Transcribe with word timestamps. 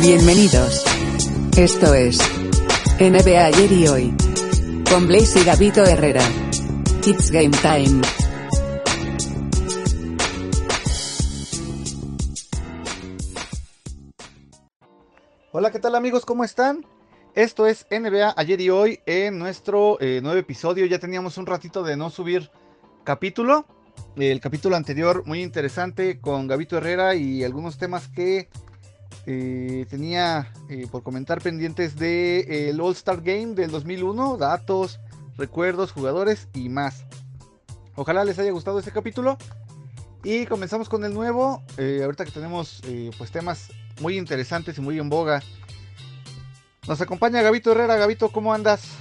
Bienvenidos. 0.00 0.84
Esto 1.56 1.94
es 1.94 2.18
NBA 3.00 3.46
ayer 3.46 3.72
y 3.72 3.88
hoy. 3.88 4.14
Con 4.90 5.08
Blaze 5.08 5.40
y 5.40 5.44
Gavito 5.44 5.82
Herrera. 5.84 6.22
It's 7.06 7.30
game 7.30 7.50
time. 7.50 8.02
Hola, 15.52 15.70
¿qué 15.70 15.78
tal 15.78 15.94
amigos? 15.94 16.26
¿Cómo 16.26 16.44
están? 16.44 16.84
Esto 17.34 17.66
es 17.66 17.86
NBA 17.90 18.34
ayer 18.36 18.60
y 18.60 18.68
hoy 18.68 19.00
en 19.06 19.38
nuestro 19.38 19.98
eh, 20.00 20.20
nuevo 20.22 20.38
episodio. 20.38 20.84
Ya 20.84 20.98
teníamos 20.98 21.38
un 21.38 21.46
ratito 21.46 21.82
de 21.82 21.96
no 21.96 22.10
subir 22.10 22.50
capítulo. 23.02 23.66
El 24.14 24.40
capítulo 24.40 24.76
anterior 24.76 25.26
muy 25.26 25.42
interesante 25.42 26.20
con 26.20 26.46
Gavito 26.46 26.76
Herrera 26.76 27.14
y 27.14 27.44
algunos 27.44 27.78
temas 27.78 28.08
que 28.08 28.50
eh, 29.26 29.86
tenía 29.88 30.52
eh, 30.68 30.86
por 30.90 31.02
comentar 31.02 31.40
pendientes 31.40 31.96
del 31.96 32.50
el 32.50 32.80
All 32.80 32.92
Star 32.92 33.22
Game 33.22 33.54
del 33.54 33.70
2001, 33.70 34.36
datos, 34.36 35.00
recuerdos, 35.36 35.92
jugadores 35.92 36.48
y 36.54 36.68
más. 36.68 37.04
Ojalá 37.94 38.24
les 38.24 38.38
haya 38.38 38.50
gustado 38.50 38.78
este 38.78 38.90
capítulo. 38.92 39.38
Y 40.22 40.46
comenzamos 40.46 40.88
con 40.88 41.04
el 41.04 41.14
nuevo. 41.14 41.62
ahorita 41.78 42.24
que 42.24 42.32
tenemos 42.32 42.82
pues 43.16 43.30
temas 43.30 43.70
muy 44.00 44.18
interesantes 44.18 44.76
y 44.76 44.80
muy 44.80 44.98
en 44.98 45.08
boga. 45.08 45.40
Nos 46.88 47.00
acompaña 47.00 47.42
Gabito 47.42 47.72
Herrera. 47.72 47.96
Gabito, 47.96 48.30
¿cómo 48.30 48.52
andas? 48.52 48.96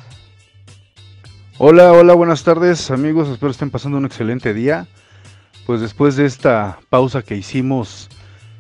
Hola, 1.57 1.93
hola, 1.93 2.13
buenas 2.13 2.43
tardes 2.43 2.91
amigos. 2.91 3.29
Espero 3.29 3.51
estén 3.51 3.69
pasando 3.69 3.97
un 3.97 4.05
excelente 4.05 4.53
día. 4.53 4.87
Pues 5.65 5.81
después 5.81 6.15
de 6.15 6.25
esta 6.25 6.79
pausa 6.89 7.21
que 7.21 7.35
hicimos, 7.35 8.09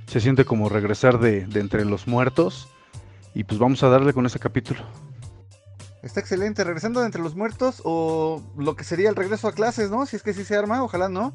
se 0.07 0.19
siente 0.19 0.45
como 0.45 0.69
regresar 0.69 1.19
de, 1.19 1.45
de 1.45 1.59
entre 1.59 1.85
los 1.85 2.07
muertos. 2.07 2.69
Y 3.33 3.43
pues 3.43 3.59
vamos 3.59 3.83
a 3.83 3.89
darle 3.89 4.13
con 4.13 4.25
ese 4.25 4.39
capítulo. 4.39 4.79
Está 6.01 6.19
excelente, 6.19 6.63
regresando 6.63 6.99
de 6.99 7.07
entre 7.07 7.21
los 7.21 7.35
muertos 7.35 7.81
o 7.83 8.41
lo 8.57 8.75
que 8.75 8.83
sería 8.83 9.09
el 9.09 9.15
regreso 9.15 9.47
a 9.47 9.51
clases, 9.51 9.89
¿no? 9.89 10.05
Si 10.05 10.15
es 10.15 10.23
que 10.23 10.33
sí 10.33 10.45
se 10.45 10.55
arma, 10.55 10.83
ojalá 10.83 11.09
no. 11.09 11.33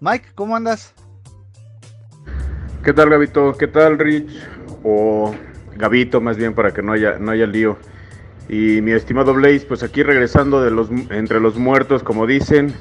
Mike, 0.00 0.30
¿cómo 0.34 0.56
andas? 0.56 0.94
¿Qué 2.82 2.92
tal, 2.92 3.10
Gabito? 3.10 3.52
¿Qué 3.52 3.66
tal, 3.68 3.98
Rich? 3.98 4.30
O 4.82 5.34
Gabito, 5.76 6.20
más 6.20 6.38
bien, 6.38 6.54
para 6.54 6.72
que 6.72 6.82
no 6.82 6.92
haya, 6.92 7.18
no 7.18 7.32
haya 7.32 7.46
lío. 7.46 7.76
Y 8.48 8.80
mi 8.80 8.92
estimado 8.92 9.34
Blaze, 9.34 9.66
pues 9.68 9.82
aquí 9.82 10.02
regresando 10.02 10.62
de 10.62 10.70
los, 10.70 10.88
entre 11.10 11.38
los 11.38 11.58
muertos, 11.58 12.02
como 12.02 12.26
dicen. 12.26 12.74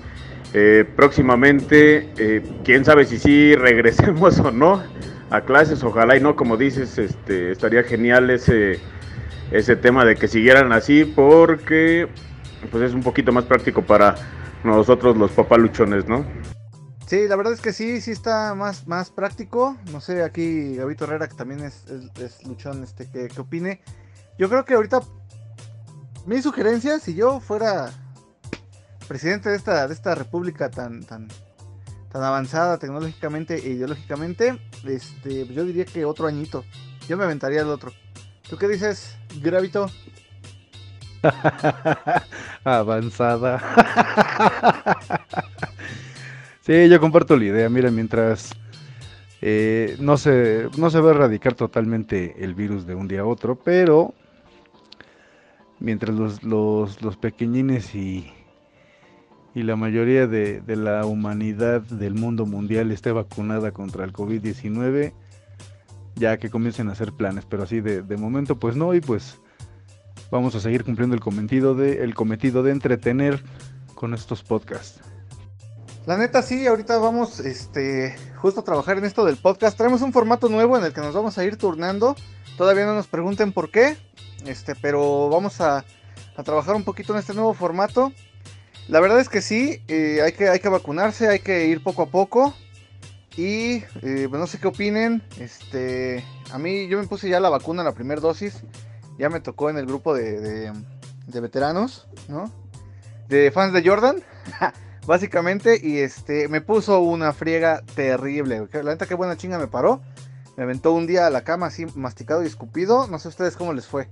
Eh, 0.54 0.86
próximamente, 0.96 2.10
eh, 2.18 2.42
quién 2.64 2.86
sabe 2.86 3.06
si 3.06 3.20
sí 3.20 3.54
regresemos 3.54 4.40
o 4.40 4.50
no 4.50 4.82
a 5.30 5.42
clases, 5.42 5.83
ojalá 5.83 6.16
y 6.16 6.22
no, 6.22 6.36
como 6.36 6.58
dices, 6.58 6.97
este, 6.97 7.52
estaría 7.52 7.83
genial 7.83 8.30
ese, 8.30 8.80
ese 9.52 9.75
tema 9.75 10.06
de 10.06 10.16
que 10.16 10.28
siguieran 10.28 10.72
así, 10.72 11.06
porque 11.06 12.08
pues 12.72 12.83
es 12.83 12.94
un 12.94 13.03
poquito 13.03 13.31
más 13.31 13.45
práctico 13.45 13.81
para 13.81 14.16
nosotros 14.64 15.17
los 15.17 15.31
papaluchones, 15.31 16.08
¿no? 16.08 16.25
Sí, 17.08 17.25
la 17.28 17.38
verdad 17.38 17.53
es 17.53 17.61
que 17.61 17.72
sí, 17.72 18.02
sí 18.02 18.11
está 18.11 18.53
más, 18.53 18.86
más 18.86 19.11
práctico. 19.11 19.78
No 19.94 20.02
sé, 20.02 20.23
aquí 20.23 20.75
Gabito 20.75 21.05
Herrera, 21.05 21.30
que 21.30 21.36
también 21.36 21.61
es, 21.61 21.86
es, 22.20 22.45
luchón, 22.45 22.83
este, 22.83 23.09
que, 23.09 23.30
opine. 23.39 23.81
Yo 24.38 24.50
creo 24.50 24.66
que 24.66 24.73
ahorita 24.73 25.00
mi 26.25 26.42
sugerencia, 26.42 27.00
si 27.00 27.16
yo 27.16 27.39
fuera 27.39 27.92
presidente 29.08 29.50
de 29.50 29.55
esta, 29.55 29.88
de 29.88 29.94
esta 29.94 30.16
república 30.16 30.70
tan, 30.70 31.02
tan, 31.03 31.30
tan 32.12 32.24
avanzada 32.24 32.78
tecnológicamente 32.78 33.56
e 33.56 33.70
ideológicamente, 33.70 34.60
este, 34.86 35.48
yo 35.48 35.66
diría 35.66 35.86
que 35.86 36.06
otro 36.06 36.28
añito. 36.28 36.64
Yo 37.08 37.18
me 37.18 37.24
aventaría 37.24 37.62
el 37.62 37.68
otro. 37.68 37.92
¿Tú 38.50 38.58
qué 38.58 38.68
dices, 38.68 39.18
Gravito? 39.42 39.90
Avanzada. 42.64 43.62
Sí, 46.67 46.90
yo 46.90 47.00
comparto 47.00 47.38
la 47.38 47.46
idea. 47.46 47.70
Mira, 47.70 47.90
mientras 47.92 48.52
eh, 49.42 49.96
no, 50.02 50.17
se, 50.17 50.67
no 50.78 50.90
se 50.90 51.00
va 51.00 51.12
a 51.12 51.14
erradicar 51.14 51.54
totalmente 51.54 52.44
el 52.44 52.56
virus 52.56 52.86
de 52.86 52.94
un 52.94 53.08
día 53.08 53.22
a 53.22 53.26
otro, 53.26 53.56
pero 53.56 54.14
mientras 55.80 56.14
los, 56.14 56.44
los, 56.44 57.17
pequeñines 57.17 57.96
y, 57.96 58.34
y 59.58 59.64
la 59.64 59.76
mayoría 59.76 60.28
de, 60.28 60.62
la 60.68 61.04
humanidad 61.08 61.82
del 61.82 62.14
mundo 62.14 62.45
mundial 62.45 62.92
esté 62.92 63.12
vacunada 63.12 63.72
contra 63.72 64.06
el 64.06 64.14
COVID-19, 64.14 65.14
ya 66.14 66.38
que 66.38 66.52
comiencen 66.52 66.90
a 66.90 66.92
hacer 66.92 67.12
planes, 67.12 67.45
pero 67.50 67.64
así 67.64 67.82
de, 67.82 68.17
momento 68.17 68.60
pues 68.60 68.76
no, 68.76 68.94
y 68.94 69.02
pues 69.02 69.40
vamos 70.30 70.54
a 70.54 70.60
seguir 70.60 70.84
cumpliendo 70.84 71.16
el 71.16 71.22
cometido 71.22 71.73
de, 71.73 72.14
cometido 72.14 72.62
de 72.62 72.70
entretener 72.70 73.44
con 73.96 74.14
estos 74.14 74.44
podcasts. 74.44 75.02
La 76.06 76.17
neta 76.20 76.44
sí, 76.44 76.67
ahorita 76.67 77.00
vamos 77.00 77.40
este, 77.40 78.16
justo 78.36 78.60
a 78.60 78.64
trabajar 78.64 79.00
en 79.00 79.06
esto 79.06 79.26
del 79.26 79.38
podcast. 79.38 79.76
Traemos 79.76 80.04
un 80.04 80.14
formato 80.14 80.50
nuevo 80.50 80.78
en 80.78 80.84
el 80.84 80.94
que 80.94 81.02
nos 81.02 81.16
vamos 81.16 81.36
a 81.40 81.44
ir 81.44 81.58
turnando. 81.58 82.16
Todavía 82.58 82.86
no 82.86 82.94
nos 82.94 83.08
pregunten 83.08 83.54
por 83.54 83.72
qué, 83.72 83.98
este, 84.46 84.76
pero 84.76 85.30
vamos 85.30 85.62
a, 85.62 85.84
trabajar 86.46 86.76
un 86.76 86.84
poquito 86.84 87.14
en 87.14 87.20
este 87.20 87.34
nuevo 87.34 87.56
formato. 87.56 88.14
La 88.87 88.99
verdad 88.99 89.20
es 89.20 89.30
que 89.30 89.42
sí, 89.42 89.81
eh, 89.87 90.21
hay, 90.23 90.31
que, 90.31 90.49
hay 90.49 90.59
que 90.59 90.70
vacunarse, 90.70 91.27
hay 91.27 91.39
que 91.39 91.67
ir 91.67 91.83
poco 91.83 92.03
a 92.03 92.08
poco. 92.08 92.53
Y 93.36 93.83
eh, 94.02 94.27
pues 94.30 94.39
no 94.39 94.48
sé 94.48 94.59
qué 94.59 94.67
opinen. 94.67 95.21
Este, 95.39 96.23
a 96.52 96.58
mí 96.58 96.87
yo 96.87 96.98
me 96.98 97.08
puse 97.08 97.30
ya 97.30 97.39
la 97.39 97.49
vacuna, 97.49 97.83
la 97.83 97.93
primera 97.93 98.21
dosis. 98.21 98.64
Ya 99.20 99.30
me 99.30 99.39
tocó 99.39 99.70
en 99.70 99.77
el 99.77 99.86
grupo 99.86 100.14
de, 100.14 100.39
de, 100.39 100.73
de 101.27 101.39
veteranos, 101.39 102.08
¿no? 102.27 102.52
De 103.27 103.52
fans 103.52 103.73
de 103.73 103.87
Jordan. 103.87 104.23
básicamente, 105.08 105.80
y 105.81 105.99
este, 105.99 106.48
me 106.49 106.61
puso 106.61 106.99
una 106.99 107.33
friega 107.33 107.81
terrible. 107.95 108.67
La 108.71 108.92
neta, 108.92 109.08
qué 109.08 109.15
buena 109.15 109.37
chinga 109.37 109.58
me 109.58 109.67
paró. 109.67 110.02
Me 110.58 110.64
aventó 110.64 110.92
un 110.92 111.08
día 111.08 111.25
a 111.25 111.30
la 111.30 111.43
cama 111.43 111.67
así 111.67 111.86
masticado 111.95 112.43
y 112.43 112.48
escupido. 112.48 113.08
No 113.08 113.17
sé 113.17 113.30
ustedes 113.30 113.55
cómo 113.55 113.73
les 113.73 113.87
fue. 113.87 114.09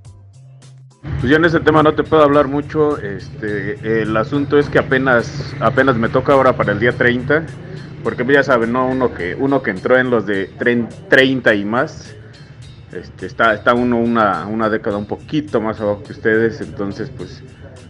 Pues 1.01 1.23
yo 1.23 1.35
en 1.35 1.45
ese 1.45 1.59
tema 1.59 1.83
no 1.83 1.93
te 1.93 2.03
puedo 2.03 2.23
hablar 2.23 2.47
mucho. 2.47 2.97
Este, 2.97 4.01
el 4.01 4.15
asunto 4.17 4.57
es 4.57 4.69
que 4.69 4.79
apenas, 4.79 5.55
apenas 5.59 5.97
me 5.97 6.09
toca 6.09 6.33
ahora 6.33 6.55
para 6.55 6.71
el 6.71 6.79
día 6.79 6.91
30. 6.91 7.45
Porque 8.03 8.25
ya 8.31 8.43
saben, 8.43 8.73
¿no? 8.73 8.87
Uno 8.87 9.13
que, 9.13 9.35
uno 9.35 9.63
que 9.63 9.71
entró 9.71 9.97
en 9.97 10.09
los 10.09 10.25
de 10.25 10.47
30 11.09 11.55
y 11.55 11.65
más. 11.65 12.15
Este, 12.91 13.25
está, 13.25 13.53
está 13.53 13.73
uno 13.73 13.97
una, 13.97 14.45
una 14.45 14.69
década 14.69 14.97
un 14.97 15.07
poquito 15.07 15.59
más 15.59 15.81
abajo 15.81 16.03
que 16.03 16.11
ustedes. 16.11 16.61
Entonces, 16.61 17.09
pues 17.15 17.43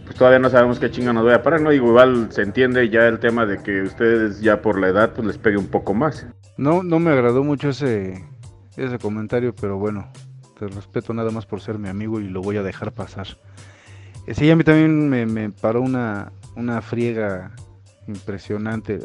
pues 0.05 0.15
todavía 0.17 0.39
no 0.39 0.49
sabemos 0.49 0.79
qué 0.79 0.91
chinga 0.91 1.13
nos 1.13 1.23
voy 1.23 1.33
a 1.33 1.41
parar, 1.41 1.61
¿no? 1.61 1.71
Digo, 1.71 1.87
igual 1.87 2.27
se 2.31 2.43
entiende 2.43 2.89
ya 2.89 3.07
el 3.07 3.19
tema 3.19 3.45
de 3.45 3.61
que 3.61 3.81
ustedes 3.81 4.39
ya 4.39 4.61
por 4.61 4.79
la 4.79 4.89
edad 4.89 5.13
pues 5.13 5.27
les 5.27 5.37
pegue 5.37 5.57
un 5.57 5.67
poco 5.67 5.93
más. 5.95 6.27
No, 6.57 6.83
no 6.83 6.99
me 6.99 7.11
agradó 7.11 7.43
mucho 7.43 7.69
ese, 7.69 8.23
ese 8.77 8.99
comentario, 8.99 9.55
pero 9.59 9.77
bueno, 9.77 10.07
te 10.57 10.67
respeto 10.67 11.13
nada 11.13 11.31
más 11.31 11.45
por 11.45 11.61
ser 11.61 11.77
mi 11.77 11.89
amigo 11.89 12.19
y 12.19 12.27
lo 12.27 12.41
voy 12.41 12.57
a 12.57 12.63
dejar 12.63 12.91
pasar. 12.91 13.27
Eh, 14.27 14.33
sí, 14.33 14.49
a 14.49 14.55
mí 14.55 14.63
también 14.63 15.09
me, 15.09 15.49
paró 15.49 15.81
una, 15.81 16.31
una 16.55 16.81
friega 16.81 17.51
impresionante, 18.07 18.99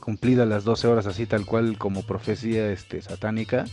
cumplida 0.00 0.46
las 0.46 0.64
12 0.64 0.88
horas 0.88 1.06
así 1.06 1.26
tal 1.26 1.46
cual 1.46 1.78
como 1.78 2.02
profecía 2.02 2.70
este, 2.70 3.00
satánica. 3.02 3.64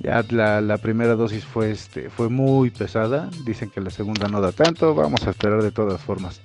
Ya 0.00 0.24
la, 0.28 0.78
primera 0.78 1.14
dosis 1.14 1.44
fue, 1.44 1.70
este, 1.70 2.10
fue 2.10 2.28
muy 2.28 2.70
pesada. 2.70 3.30
Dicen 3.46 3.70
que 3.70 3.80
la 3.80 3.90
segunda 3.90 4.28
no 4.28 4.40
da 4.40 4.52
tanto. 4.52 4.94
Vamos 4.94 5.26
a 5.26 5.30
esperar 5.30 5.62
de 5.62 5.70
todas 5.70 6.00
formas. 6.00 6.40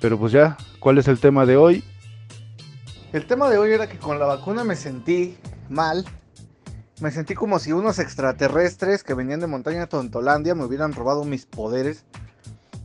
Pero 0.00 0.18
pues 0.18 0.32
ya, 0.32 0.56
¿cuál 0.78 0.98
es 0.98 1.08
el 1.08 1.18
tema 1.18 1.46
de 1.46 1.56
hoy? 1.56 1.84
El 3.12 3.26
tema 3.26 3.50
de 3.50 3.58
hoy 3.58 3.72
era 3.72 3.88
que 3.88 3.98
con 3.98 4.18
la 4.18 4.26
vacuna 4.26 4.62
me 4.64 4.76
sentí 4.76 5.36
mal. 5.68 6.04
Me 7.00 7.10
sentí 7.10 7.34
como 7.34 7.58
si 7.58 7.72
unos 7.72 7.98
extraterrestres 7.98 9.02
que 9.04 9.14
venían 9.14 9.40
de 9.40 9.46
montaña 9.46 9.86
Tontolandia 9.86 10.54
me 10.54 10.64
hubieran 10.64 10.94
robado 10.94 11.24
mis 11.24 11.44
poderes. 11.44 12.04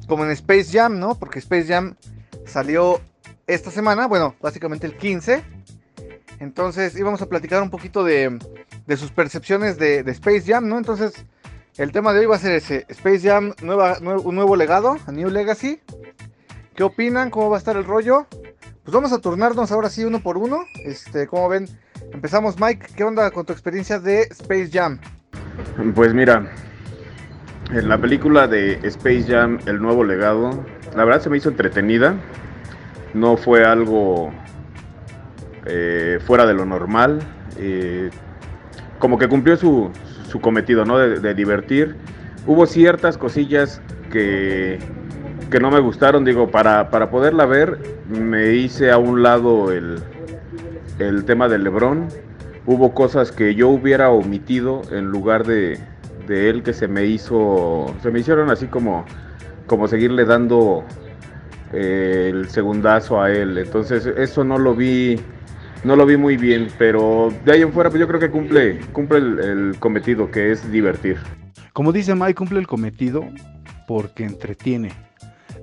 Como 0.08 0.26
en 0.26 0.32
Space 0.32 0.66
Jam, 0.72 1.00
¿no? 1.00 1.16
Porque 1.16 1.40
Space 1.40 1.68
Jam 1.68 1.96
salió 2.46 3.00
esta 3.48 3.72
semana, 3.72 4.08
bueno, 4.08 4.36
básicamente 4.42 4.86
el 4.86 4.98
15. 4.98 5.44
Entonces 6.40 6.98
íbamos 6.98 7.22
a 7.22 7.28
platicar 7.28 7.62
un 7.62 7.70
poquito 7.70 8.04
de, 8.04 8.38
de 8.86 8.98
sus 8.98 9.12
percepciones 9.12 9.78
de, 9.78 10.00
Space 10.08 10.44
Jam, 10.46 10.68
¿no? 10.68 10.78
Entonces, 10.78 11.14
el 11.78 11.92
tema 11.92 12.12
de 12.14 12.20
hoy 12.20 12.26
va 12.26 12.36
a 12.36 12.40
ser 12.40 12.54
ese, 12.54 12.86
Space 12.90 13.22
Jam, 13.22 13.54
nueva, 13.62 13.98
un 14.02 14.36
nuevo 14.36 14.56
legado, 14.56 14.98
a 15.06 15.12
New 15.12 15.30
Legacy. 15.30 15.80
¿Qué 16.76 16.84
opinan? 16.84 17.30
¿Cómo 17.30 17.50
va 17.50 17.58
a 17.58 17.60
estar 17.60 17.78
el 17.78 17.86
rollo? 17.86 18.28
Pues 18.84 18.94
vamos 18.94 19.14
a 19.14 19.20
turnarnos 19.20 19.72
ahora 19.72 19.90
sí 19.90 20.04
uno 20.04 20.22
por 20.22 20.38
uno. 20.38 20.66
Este, 20.84 21.28
como 21.28 21.48
ven, 21.48 21.68
empezamos 22.14 22.60
Mike, 22.60 22.88
¿qué 22.96 23.04
onda 23.04 23.32
con 23.32 23.46
tu 23.46 23.54
experiencia 23.54 24.00
de 24.00 24.22
Space 24.24 24.70
Jam? 24.72 25.00
Pues 25.96 26.14
mira, 26.14 26.52
en 27.72 27.90
la 27.90 27.98
película 27.98 28.48
de 28.48 28.80
Space 28.84 29.26
Jam, 29.28 29.60
el 29.66 29.82
nuevo 29.82 30.04
legado, 30.04 30.66
la 30.96 31.06
verdad 31.06 31.22
se 31.22 31.30
me 31.30 31.38
hizo 31.38 31.50
entretenida. 31.50 32.16
No 33.14 33.38
fue 33.38 33.66
algo 33.66 34.32
eh, 35.66 36.20
fuera 36.26 36.46
de 36.46 36.54
lo 36.54 36.66
normal. 36.66 37.22
Eh, 37.58 38.10
como 39.00 39.18
que 39.18 39.28
cumplió 39.28 39.58
su, 39.58 39.92
cometido, 40.42 40.86
¿no? 40.86 40.98
De, 40.98 41.34
divertir. 41.34 41.96
Hubo 42.46 42.66
ciertas 42.66 43.18
cosillas 43.18 43.82
que, 44.12 44.80
que 45.50 45.60
no 45.60 45.72
me 45.72 45.80
gustaron, 45.80 46.26
digo, 46.26 46.50
para, 46.50 46.90
para 46.90 47.10
poderla 47.10 47.46
ver 47.46 47.78
me 48.10 48.54
hice 48.54 48.92
a 48.92 48.98
un 48.98 49.24
lado 49.24 49.72
el, 49.72 50.02
el 51.00 51.26
tema 51.26 51.48
de 51.48 51.60
Lebron. 51.60 52.08
Hubo 52.66 52.94
cosas 52.94 53.32
que 53.32 53.56
yo 53.56 53.70
hubiera 53.70 54.12
omitido 54.12 54.82
en 54.92 55.06
lugar 55.06 55.46
de, 55.46 55.80
de 56.28 56.50
él 56.50 56.64
que 56.64 56.74
se 56.74 56.88
me 56.88 57.06
hizo, 57.06 57.94
se 58.02 58.12
me 58.12 58.20
hicieron 58.20 58.50
así 58.50 58.68
como, 58.68 59.06
como 59.66 59.88
seguirle 59.88 60.26
dando 60.26 60.86
eh, 61.74 62.30
el 62.34 62.50
segundazo 62.50 63.22
a 63.22 63.32
él. 63.32 63.58
Entonces 63.58 64.06
eso 64.06 64.44
no 64.44 64.58
lo 64.58 64.76
vi, 64.76 65.20
no 65.84 65.96
lo 65.96 66.06
vi 66.06 66.18
muy 66.18 66.38
bien, 66.38 66.68
pero 66.78 67.34
de 67.46 67.54
ahí 67.54 67.62
en 67.62 67.72
fuera 67.72 67.90
pues 67.90 68.00
yo 68.00 68.08
creo 68.08 68.20
que 68.20 68.30
cumple, 68.30 68.80
cumple 68.92 69.18
el, 69.18 69.76
cometido 69.80 70.30
que 70.30 70.52
es 70.52 70.70
divertir. 70.72 71.18
Como 71.74 71.92
dice 71.92 72.16
Mike, 72.16 72.36
cumple 72.36 72.60
el 72.60 72.68
cometido 72.68 73.26
porque 73.88 74.24
entretiene. 74.24 74.92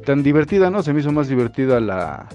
Tan 0.05 0.23
divertida, 0.23 0.71
¿no? 0.71 0.83
Se 0.83 0.93
me 0.93 1.01
hizo 1.01 1.13
más 1.13 1.29
divertida 1.29 1.81
la, 1.81 2.29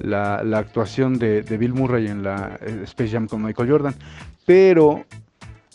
la, 0.00 0.36
actuación 0.58 1.18
de, 1.18 1.42
Bill 1.42 1.74
Murray 1.74 2.08
en 2.08 2.22
la 2.22 2.58
eh, 2.60 2.80
Space 2.84 3.10
Jam 3.10 3.26
con 3.26 3.42
Michael 3.42 3.70
Jordan. 3.70 3.94
Pero 4.46 5.04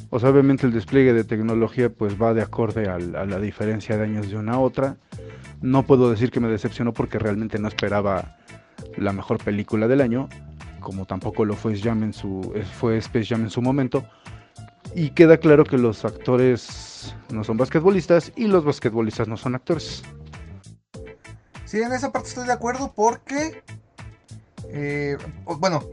obviamente 0.10 0.66
el 0.66 0.74
despliegue 0.74 1.14
de 1.14 1.24
tecnología 1.24 1.90
pues 1.90 2.22
va 2.22 2.34
de 2.34 2.42
acorde 2.42 2.88
a 2.88 2.98
la 3.00 3.40
diferencia 3.40 3.98
de 3.98 4.04
años 4.04 4.30
de 4.30 4.38
una 4.38 4.54
a 4.54 4.60
otra. 4.60 4.98
No 5.62 5.84
puedo 5.84 6.10
decir 6.10 6.32
que 6.32 6.40
me 6.40 6.48
decepcionó 6.48 6.94
porque 6.94 7.20
realmente 7.20 7.60
no 7.60 7.68
esperaba 7.68 8.38
la 8.98 9.14
mejor 9.14 9.44
película 9.44 9.88
del 9.88 10.02
año, 10.02 10.30
como 10.80 11.06
tampoco 11.06 11.46
lo 11.46 11.56
fue, 11.56 11.78
Jam 11.78 12.04
en 12.04 12.14
su, 12.14 12.54
fue 12.80 12.98
Space 12.98 13.26
Jam 13.26 13.44
en 13.44 13.50
su 13.50 13.62
momento. 13.62 14.06
Y 14.94 15.10
queda 15.10 15.38
claro 15.38 15.64
que 15.64 15.78
los 15.78 16.06
actores 16.06 17.16
no 17.34 17.44
son 17.44 17.58
basquetbolistas 17.58 18.32
y 18.36 18.48
los 18.48 18.64
basquetbolistas 18.64 19.28
no 19.28 19.36
son 19.36 19.56
actores. 19.56 20.04
Sí, 21.66 21.82
en 21.82 21.92
esa 21.92 22.12
parte 22.12 22.30
estoy 22.30 22.46
de 22.46 22.54
acuerdo 22.54 22.94
porque, 22.96 23.64
eh, 24.70 25.18
bueno, 25.46 25.84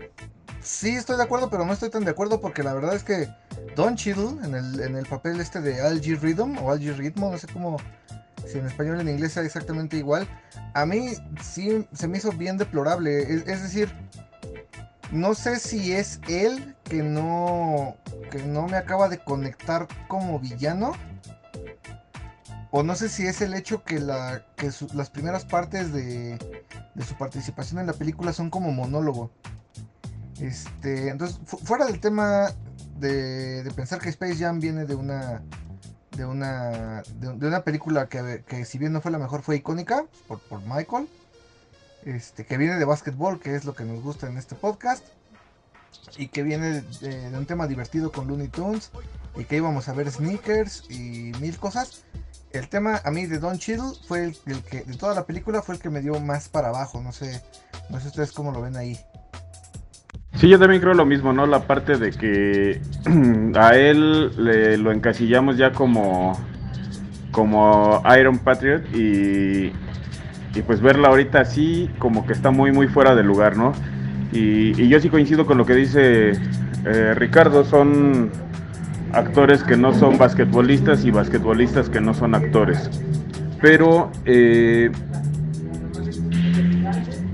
sí 0.61 0.91
estoy 0.91 1.17
de 1.17 1.25
acuerdo, 1.25 1.51
pero 1.51 1.65
no 1.65 1.73
estoy 1.73 1.91
tan 1.91 2.05
de 2.05 2.11
acuerdo 2.11 2.41
porque 2.41 2.63
la 2.63 2.75
verdad 2.75 2.95
es 2.95 3.05
que 3.05 3.29
Don 3.77 3.97
Cheadle 3.97 4.45
en 4.45 4.55
el, 4.55 4.81
en 4.81 4.97
el 4.97 5.07
papel 5.07 5.41
este 5.41 5.61
de 5.61 5.81
Algie 5.81 6.17
Rhythm 6.17 6.59
o 6.59 6.71
Algie 6.71 6.93
Ritmo, 6.93 7.31
no 7.31 7.39
sé 7.39 7.47
cómo, 7.49 7.79
si 8.47 8.59
en 8.59 8.67
español 8.67 8.99
o 8.99 9.01
en 9.01 9.09
inglés 9.09 9.33
sea 9.33 9.43
exactamente 9.43 9.97
igual, 9.97 10.27
a 10.75 10.87
mí 10.87 11.15
sí 11.41 11.87
se 11.93 12.09
me 12.09 12.19
hizo 12.19 12.33
bien 12.33 12.59
deplorable. 12.59 13.21
Es, 13.23 13.63
decir, 13.63 13.93
no 15.11 15.35
sé 15.35 15.59
si 15.59 15.93
es 15.93 16.21
él 16.29 16.75
que 16.85 17.03
no, 17.03 17.97
que 18.31 18.43
no 18.43 18.67
me 18.67 18.77
acaba 18.77 19.09
de 19.09 19.19
conectar 19.19 19.89
como 20.09 20.39
villano. 20.39 20.93
O 22.73 22.83
no 22.83 22.97
sé 22.97 23.09
si 23.09 23.27
es 23.27 23.43
el 23.43 23.55
hecho 23.55 23.85
que, 23.85 24.01
la, 24.01 24.45
que 24.57 24.71
las 24.95 25.11
primeras 25.11 25.45
partes 25.45 25.93
de, 25.93 26.39
de 26.95 27.05
su 27.05 27.15
participación 27.17 27.79
en 27.79 27.87
la 27.87 27.93
película 27.93 28.33
son 28.33 28.51
como 28.51 28.73
monólogo. 28.73 29.31
Este, 30.41 31.09
entonces, 31.09 31.39
fuera 31.45 31.87
del 31.87 32.01
tema 32.01 32.51
de, 32.99 33.71
pensar 33.77 34.01
que 34.01 34.09
Space 34.09 34.37
Jam 34.37 34.59
viene 34.59 34.87
de 34.87 34.95
una 34.95 35.43
de 36.17 36.25
una 36.25 37.03
de, 37.21 37.47
una 37.47 37.63
película 37.63 38.09
que, 38.09 38.43
que, 38.47 38.65
si 38.65 38.79
bien 38.79 38.93
no 38.93 39.01
fue 39.01 39.11
la 39.11 39.19
mejor 39.19 39.43
fue 39.43 39.57
icónica 39.57 40.05
por, 40.29 40.41
por 40.41 40.61
Michael 40.61 41.09
este 42.05 42.45
que 42.45 42.59
viene 42.59 42.77
de 42.77 42.85
básquetbol 42.85 43.41
que 43.41 43.55
es 43.55 43.65
lo 43.65 43.75
que 43.75 43.85
nos 43.85 44.03
gusta 44.03 44.29
en 44.29 44.37
este 44.37 44.55
podcast 44.55 45.05
y 46.19 46.29
que 46.29 46.43
viene 46.43 46.83
de, 47.01 47.37
un 47.37 47.47
tema 47.47 47.67
divertido 47.67 48.13
con 48.13 48.29
Looney 48.29 48.49
Tunes 48.49 48.91
y 49.37 49.45
que 49.45 49.57
íbamos 49.57 49.89
a 49.89 49.95
ver 49.95 50.11
sneakers 50.11 50.85
y 50.91 51.33
mil 51.41 51.57
cosas 51.59 52.05
el 52.53 52.69
tema 52.69 53.01
a 53.05 53.11
mí 53.11 53.27
de 53.27 53.39
Don 53.39 53.59
Cheadle 53.59 53.93
fue 54.07 54.25
el, 54.25 54.63
que 54.63 54.83
de 54.83 54.97
toda 54.97 55.15
la 55.15 55.25
película 55.25 55.63
fue 55.63 55.77
el 55.77 55.81
que 55.81 55.91
me 55.91 56.01
dio 56.01 56.19
más 56.21 56.49
para 56.49 56.69
abajo 56.69 57.01
no 57.03 57.13
sé 57.13 57.43
no 57.91 58.01
sé 58.01 58.09
ustedes 58.09 58.33
cómo 58.33 58.53
lo 58.53 58.63
ven 58.63 58.77
ahí 58.77 58.99
Sí, 60.35 60.49
yo 60.49 60.59
también 60.59 60.81
creo 60.81 60.95
lo 60.95 61.05
mismo, 61.05 61.33
¿no? 61.35 61.47
La 61.47 61.67
parte 61.67 61.99
de 61.99 62.11
que 62.11 62.81
a 63.55 63.77
él 63.77 64.33
le, 64.43 64.79
lo 64.79 64.91
encasillamos 64.91 65.59
ya 65.59 65.73
como, 65.73 66.33
como 67.31 68.03
Iron 68.19 68.39
Patriot 68.39 68.83
y, 68.95 69.73
y 70.55 70.63
pues 70.67 70.81
verla 70.81 71.09
ahorita 71.09 71.41
así 71.41 71.91
como 71.99 72.27
que 72.27 72.33
está 72.33 72.51
muy 72.51 72.73
muy 72.73 72.89
fuera 72.89 73.15
de 73.15 73.23
lugar, 73.23 73.57
¿no? 73.57 73.73
Y, 74.33 74.89
yo 74.89 74.99
sí 75.01 75.11
coincido 75.11 75.47
con 75.47 75.59
lo 75.59 75.67
que 75.67 75.75
dice 75.75 76.33
eh, 76.85 77.15
Ricardo, 77.15 77.65
son 77.65 78.31
actores 79.12 79.62
que 79.62 79.76
no 79.76 79.94
son 79.94 80.19
basquetbolistas 80.19 81.05
y 81.05 81.11
basquetbolistas 81.11 81.88
que 81.88 82.00
no 82.00 82.14
son 82.14 82.35
actores. 82.35 82.91
Pero 83.61 84.11
eh, 84.25 84.91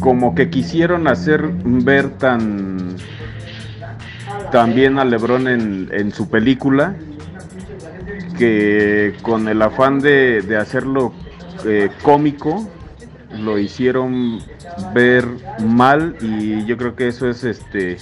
como 0.01 0.35
que 0.35 0.51
quisieron 0.51 1.09
hacer 1.09 1.43
ver 1.65 2.11
tan 2.11 2.97
también 4.51 4.99
a 4.99 5.05
Lebron 5.05 5.47
en, 5.49 6.13
su 6.13 6.29
película 6.29 6.95
que 8.39 9.15
con 9.23 9.49
el 9.49 9.61
afán 9.61 10.01
de, 10.01 10.57
hacerlo 10.59 11.13
eh, 11.67 11.91
cómico 12.03 12.69
lo 13.37 13.59
hicieron 13.59 14.41
ver 14.95 15.27
mal 15.67 16.17
y 16.21 16.65
yo 16.65 16.77
creo 16.77 16.97
que 16.97 17.09
eso 17.09 17.29
es 17.29 17.45
este 17.45 17.99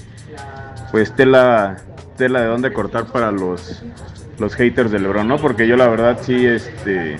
pues 0.92 1.12
tela 1.16 1.78
tela 2.16 2.40
de 2.40 2.46
dónde 2.46 2.72
cortar 2.72 3.06
para 3.06 3.30
los 3.30 3.82
los 4.38 4.54
haters 4.54 4.90
de 4.90 4.98
LeBron, 4.98 5.26
¿no? 5.28 5.38
Porque 5.38 5.66
yo 5.66 5.76
la 5.76 5.88
verdad 5.88 6.18
sí 6.20 6.46
este 6.46 7.16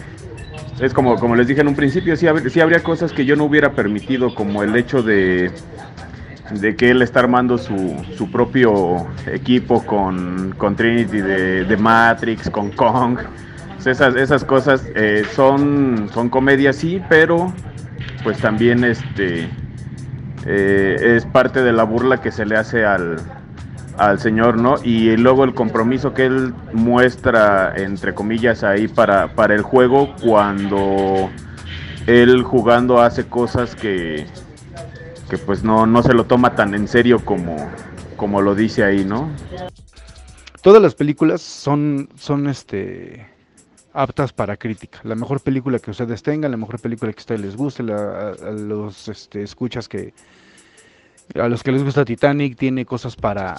es 0.80 0.92
como, 0.92 1.16
como 1.18 1.36
les 1.36 1.46
dije 1.46 1.62
en 1.62 1.68
un 1.68 1.74
principio, 1.74 2.16
sí, 2.16 2.26
sí 2.50 2.60
habría 2.60 2.82
cosas 2.82 3.12
que 3.12 3.24
yo 3.24 3.34
no 3.34 3.44
hubiera 3.44 3.72
permitido, 3.72 4.34
como 4.34 4.62
el 4.62 4.76
hecho 4.76 5.02
de, 5.02 5.50
de 6.50 6.76
que 6.76 6.90
él 6.90 7.00
está 7.00 7.20
armando 7.20 7.56
su, 7.56 7.96
su 8.16 8.30
propio 8.30 9.06
equipo 9.26 9.82
con, 9.86 10.54
con 10.58 10.76
Trinity 10.76 11.22
de, 11.22 11.76
Matrix, 11.78 12.50
con 12.50 12.70
Kong. 12.72 13.18
Esas, 13.86 14.16
esas 14.16 14.44
cosas 14.44 14.84
eh, 14.96 15.22
son, 15.32 16.10
son 16.12 16.28
comedias, 16.28 16.76
sí, 16.76 17.00
pero 17.08 17.54
pues 18.24 18.38
también 18.38 18.82
este 18.82 19.48
eh, 20.44 20.96
es 21.16 21.24
parte 21.24 21.62
de 21.62 21.72
la 21.72 21.84
burla 21.84 22.20
que 22.20 22.32
se 22.32 22.44
le 22.44 22.56
hace 22.56 22.84
al, 22.84 23.16
al 23.98 24.20
Señor, 24.20 24.58
¿no? 24.58 24.76
Y 24.82 25.16
luego 25.16 25.44
el 25.44 25.54
compromiso 25.54 26.12
que 26.14 26.26
Él 26.26 26.54
muestra, 26.72 27.74
entre 27.76 28.14
comillas, 28.14 28.62
ahí 28.62 28.88
para, 28.88 29.34
para 29.34 29.54
el 29.54 29.62
juego 29.62 30.14
cuando 30.22 31.30
Él 32.06 32.42
jugando 32.42 33.00
hace 33.00 33.26
cosas 33.26 33.74
que, 33.74 34.26
que 35.30 35.38
pues 35.38 35.62
no, 35.62 35.86
no 35.86 36.02
se 36.02 36.14
lo 36.14 36.24
toma 36.24 36.54
tan 36.54 36.74
en 36.74 36.88
serio 36.88 37.24
como, 37.24 37.56
como 38.16 38.42
lo 38.42 38.54
dice 38.54 38.84
ahí, 38.84 39.04
¿no? 39.04 39.30
Todas 40.62 40.82
las 40.82 40.94
películas 40.94 41.42
son, 41.42 42.08
son 42.16 42.48
este 42.48 43.26
aptas 43.92 44.32
para 44.32 44.56
crítica. 44.56 45.00
La 45.04 45.14
mejor 45.14 45.40
película 45.40 45.78
que 45.78 45.90
ustedes 45.90 46.22
tengan, 46.22 46.50
la 46.50 46.56
mejor 46.58 46.78
película 46.78 47.12
que 47.12 47.18
a 47.18 47.22
ustedes 47.22 47.40
les 47.40 47.56
guste, 47.56 47.82
a, 47.84 48.34
los 48.52 49.08
este, 49.08 49.42
escuchas 49.42 49.88
que 49.88 50.12
a 51.34 51.48
los 51.48 51.62
que 51.62 51.72
les 51.72 51.82
gusta 51.82 52.04
Titanic 52.04 52.56
tiene 52.56 52.84
cosas 52.84 53.16
para 53.16 53.56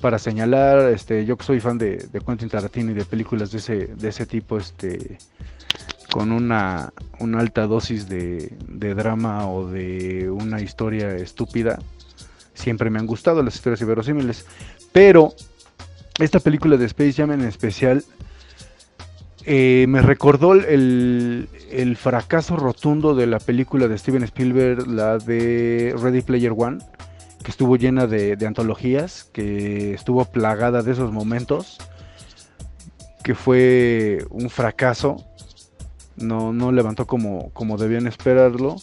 para 0.00 0.18
señalar, 0.18 0.90
este, 0.90 1.24
yo 1.24 1.36
que 1.36 1.44
soy 1.44 1.60
fan 1.60 1.78
de, 1.78 1.96
de, 1.96 2.20
Quentin 2.20 2.48
Tarantino 2.48 2.92
y 2.92 2.94
de 2.94 3.04
películas 3.04 3.50
de 3.50 3.58
ese, 3.58 3.86
de 3.86 4.08
ese 4.08 4.26
tipo, 4.26 4.56
este, 4.56 5.18
con 6.10 6.32
una, 6.32 6.92
alta 7.36 7.66
dosis 7.66 8.08
de, 8.08 8.50
drama 8.68 9.48
o 9.48 9.68
de 9.68 10.30
una 10.30 10.60
historia 10.60 11.14
estúpida, 11.16 11.78
siempre 12.54 12.90
me 12.90 12.98
han 12.98 13.06
gustado 13.06 13.42
las 13.42 13.56
historias 13.56 13.80
inverosímiles. 13.80 14.46
Pero 14.92 15.34
esta 16.18 16.40
película 16.40 16.76
de 16.76 16.86
Space 16.86 17.12
Jam 17.12 17.32
en 17.32 17.42
especial 17.42 18.04
eh, 19.44 19.86
me 19.88 20.02
recordó 20.02 20.54
el 20.54 21.96
fracaso 22.00 22.56
rotundo 22.56 23.14
de 23.14 23.26
la 23.26 23.38
película 23.38 23.88
de 23.88 23.98
Steven 23.98 24.22
Spielberg, 24.24 24.86
la 24.86 25.18
de 25.18 25.94
Ready 26.00 26.22
Player 26.22 26.52
One 26.56 26.78
que 27.48 27.52
estuvo 27.52 27.76
llena 27.76 28.06
de, 28.06 28.36
antologías, 28.46 29.24
que 29.32 29.94
estuvo 29.94 30.22
plagada 30.26 30.82
de 30.82 30.92
esos 30.92 31.10
momentos, 31.12 31.78
que 33.24 33.34
fue 33.34 34.18
un 34.28 34.50
fracaso, 34.50 35.24
no, 36.18 36.52
no 36.52 36.72
levantó 36.72 37.06
como, 37.06 37.48
como 37.54 37.78
debían 37.78 38.06
esperarlo. 38.06 38.76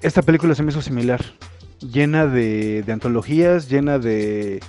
Esta 0.00 0.22
película 0.22 0.54
se 0.54 0.62
me 0.62 0.70
hizo 0.70 0.80
similar, 0.80 1.24
llena 1.80 2.28
de, 2.28 2.84
antologías, 2.86 3.68
llena 3.68 3.98
de, 3.98 4.60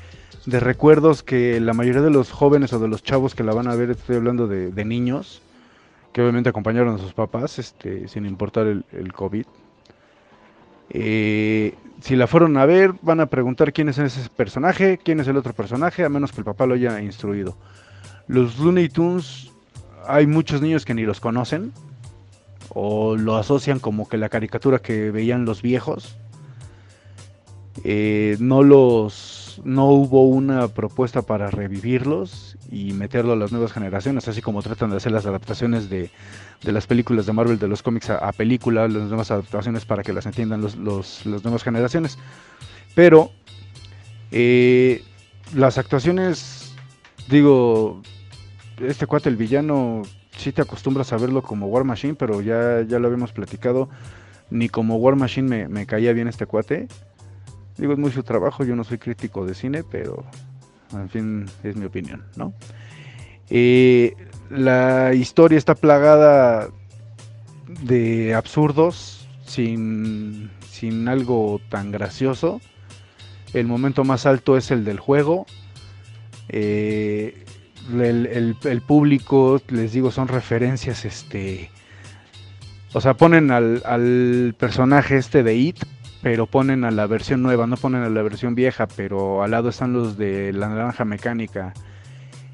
de, 0.47 0.59
recuerdos 0.59 1.21
que 1.21 1.59
la 1.59 1.73
mayoría 1.73 2.01
de 2.01 2.09
los 2.09 2.31
jóvenes 2.31 2.73
o 2.73 2.79
de 2.79 2.87
los 2.87 3.03
chavos 3.03 3.35
que 3.35 3.43
la 3.43 3.53
van 3.53 3.67
a 3.67 3.75
ver, 3.75 3.91
estoy 3.91 4.15
hablando 4.15 4.47
de, 4.47 4.85
niños, 4.85 5.43
que 6.13 6.23
obviamente 6.23 6.49
acompañaron 6.49 6.95
a 6.95 6.97
sus 6.97 7.13
papás, 7.13 7.59
este, 7.59 8.07
sin 8.07 8.25
importar 8.25 8.65
el, 8.65 8.85
el 8.91 9.13
COVID, 9.13 9.45
eh, 10.93 11.75
si 12.01 12.15
la 12.15 12.27
fueron 12.27 12.57
a 12.57 12.65
ver, 12.65 12.93
van 13.01 13.19
a 13.19 13.27
preguntar 13.27 13.73
quién 13.73 13.89
es 13.89 13.97
ese 13.97 14.29
personaje, 14.29 14.99
quién 15.03 15.19
es 15.19 15.27
el 15.27 15.37
otro 15.37 15.53
personaje, 15.53 16.03
a 16.03 16.09
menos 16.09 16.31
que 16.31 16.39
el 16.39 16.45
papá 16.45 16.65
lo 16.65 16.73
haya 16.73 16.99
instruido. 17.01 17.55
Los 18.27 18.59
Looney 18.59 18.89
Tunes, 18.89 19.51
hay 20.07 20.27
muchos 20.27 20.61
niños 20.61 20.85
que 20.85 20.93
ni 20.93 21.03
los 21.03 21.19
conocen, 21.19 21.71
o 22.69 23.15
lo 23.15 23.37
asocian 23.37 23.79
como 23.79 24.07
que 24.07 24.17
la 24.17 24.29
caricatura 24.29 24.79
que 24.79 25.11
veían 25.11 25.45
los 25.45 25.61
viejos. 25.61 26.17
Eh, 27.83 28.35
no 28.39 28.63
los 28.63 29.40
no 29.63 29.87
hubo 29.87 30.27
una 30.27 30.67
propuesta 30.67 31.21
para 31.21 31.49
revivirlos 31.49 32.57
y 32.71 32.93
meterlo 32.93 33.33
a 33.33 33.35
las 33.35 33.51
nuevas 33.51 33.73
generaciones, 33.73 34.27
así 34.27 34.41
como 34.41 34.61
tratan 34.61 34.91
de 34.91 34.97
hacer 34.97 35.11
las 35.11 35.25
adaptaciones 35.25 35.89
de, 35.89 36.09
las 36.63 36.87
películas 36.87 37.25
de 37.25 37.33
Marvel, 37.33 37.59
de 37.59 37.67
los 37.67 37.81
cómics 37.83 38.09
a, 38.09 38.31
películas, 38.31 38.91
las 38.91 39.09
nuevas 39.09 39.31
adaptaciones 39.31 39.85
para 39.85 40.03
que 40.03 40.13
las 40.13 40.25
entiendan 40.25 40.61
los, 40.61 40.75
las 41.25 41.43
nuevas 41.43 41.63
generaciones. 41.63 42.17
Pero 42.95 43.31
eh, 44.31 45.03
las 45.53 45.77
actuaciones, 45.77 46.73
digo, 47.27 48.01
este 48.79 49.05
cuate, 49.07 49.29
el 49.29 49.35
villano, 49.35 50.03
sí 50.37 50.51
te 50.51 50.61
acostumbras 50.61 51.13
a 51.13 51.17
verlo 51.17 51.41
como 51.41 51.67
War 51.67 51.83
Machine, 51.83 52.15
pero 52.15 52.41
ya, 52.41 52.81
ya 52.81 52.99
lo 52.99 53.07
habíamos 53.07 53.31
platicado, 53.31 53.89
ni 54.49 54.69
como 54.69 54.97
War 54.97 55.15
Machine 55.15 55.47
me, 55.47 55.67
me 55.67 55.85
caía 55.85 56.13
bien 56.13 56.27
este 56.27 56.45
cuate. 56.45 56.87
Digo, 57.77 57.93
es 58.07 58.13
su 58.13 58.23
trabajo, 58.23 58.63
yo 58.63 58.75
no 58.75 58.83
soy 58.83 58.97
crítico 58.97 59.45
de 59.45 59.55
cine, 59.55 59.83
pero 59.83 60.25
en 60.93 61.09
fin, 61.09 61.45
es 61.63 61.75
mi 61.75 61.85
opinión, 61.85 62.23
¿no? 62.35 62.53
Eh, 63.49 64.15
la 64.49 65.13
historia 65.13 65.57
está 65.57 65.75
plagada 65.75 66.69
de 67.83 68.33
absurdos, 68.33 69.27
sin, 69.45 70.49
sin 70.69 71.07
algo 71.07 71.59
tan 71.69 71.91
gracioso. 71.91 72.61
El 73.53 73.67
momento 73.67 74.03
más 74.03 74.25
alto 74.25 74.57
es 74.57 74.71
el 74.71 74.85
del 74.85 74.99
juego. 74.99 75.45
Eh, 76.49 77.45
el, 77.93 78.83
público, 78.85 79.61
les 79.69 79.93
digo, 79.93 80.11
son 80.11 80.27
referencias, 80.27 81.05
este... 81.05 81.69
O 82.93 82.99
sea, 82.99 83.13
ponen 83.13 83.51
al, 83.51 83.81
al 83.85 84.53
personaje 84.57 85.17
este 85.17 85.43
de 85.43 85.55
It 85.55 85.77
pero 86.21 86.45
ponen 86.45 86.83
a 86.83 86.91
la 86.91 87.07
versión 87.07 87.41
nueva, 87.41 87.67
no 87.67 87.77
ponen 87.77 88.03
a 88.03 88.09
la 88.09 88.21
versión 88.21 88.53
vieja, 88.53 88.87
pero 88.87 89.43
al 89.43 89.51
lado 89.51 89.69
están 89.69 89.93
los 89.93 90.17
de 90.17 90.53
la 90.53 90.69
naranja 90.69 91.03
mecánica. 91.03 91.73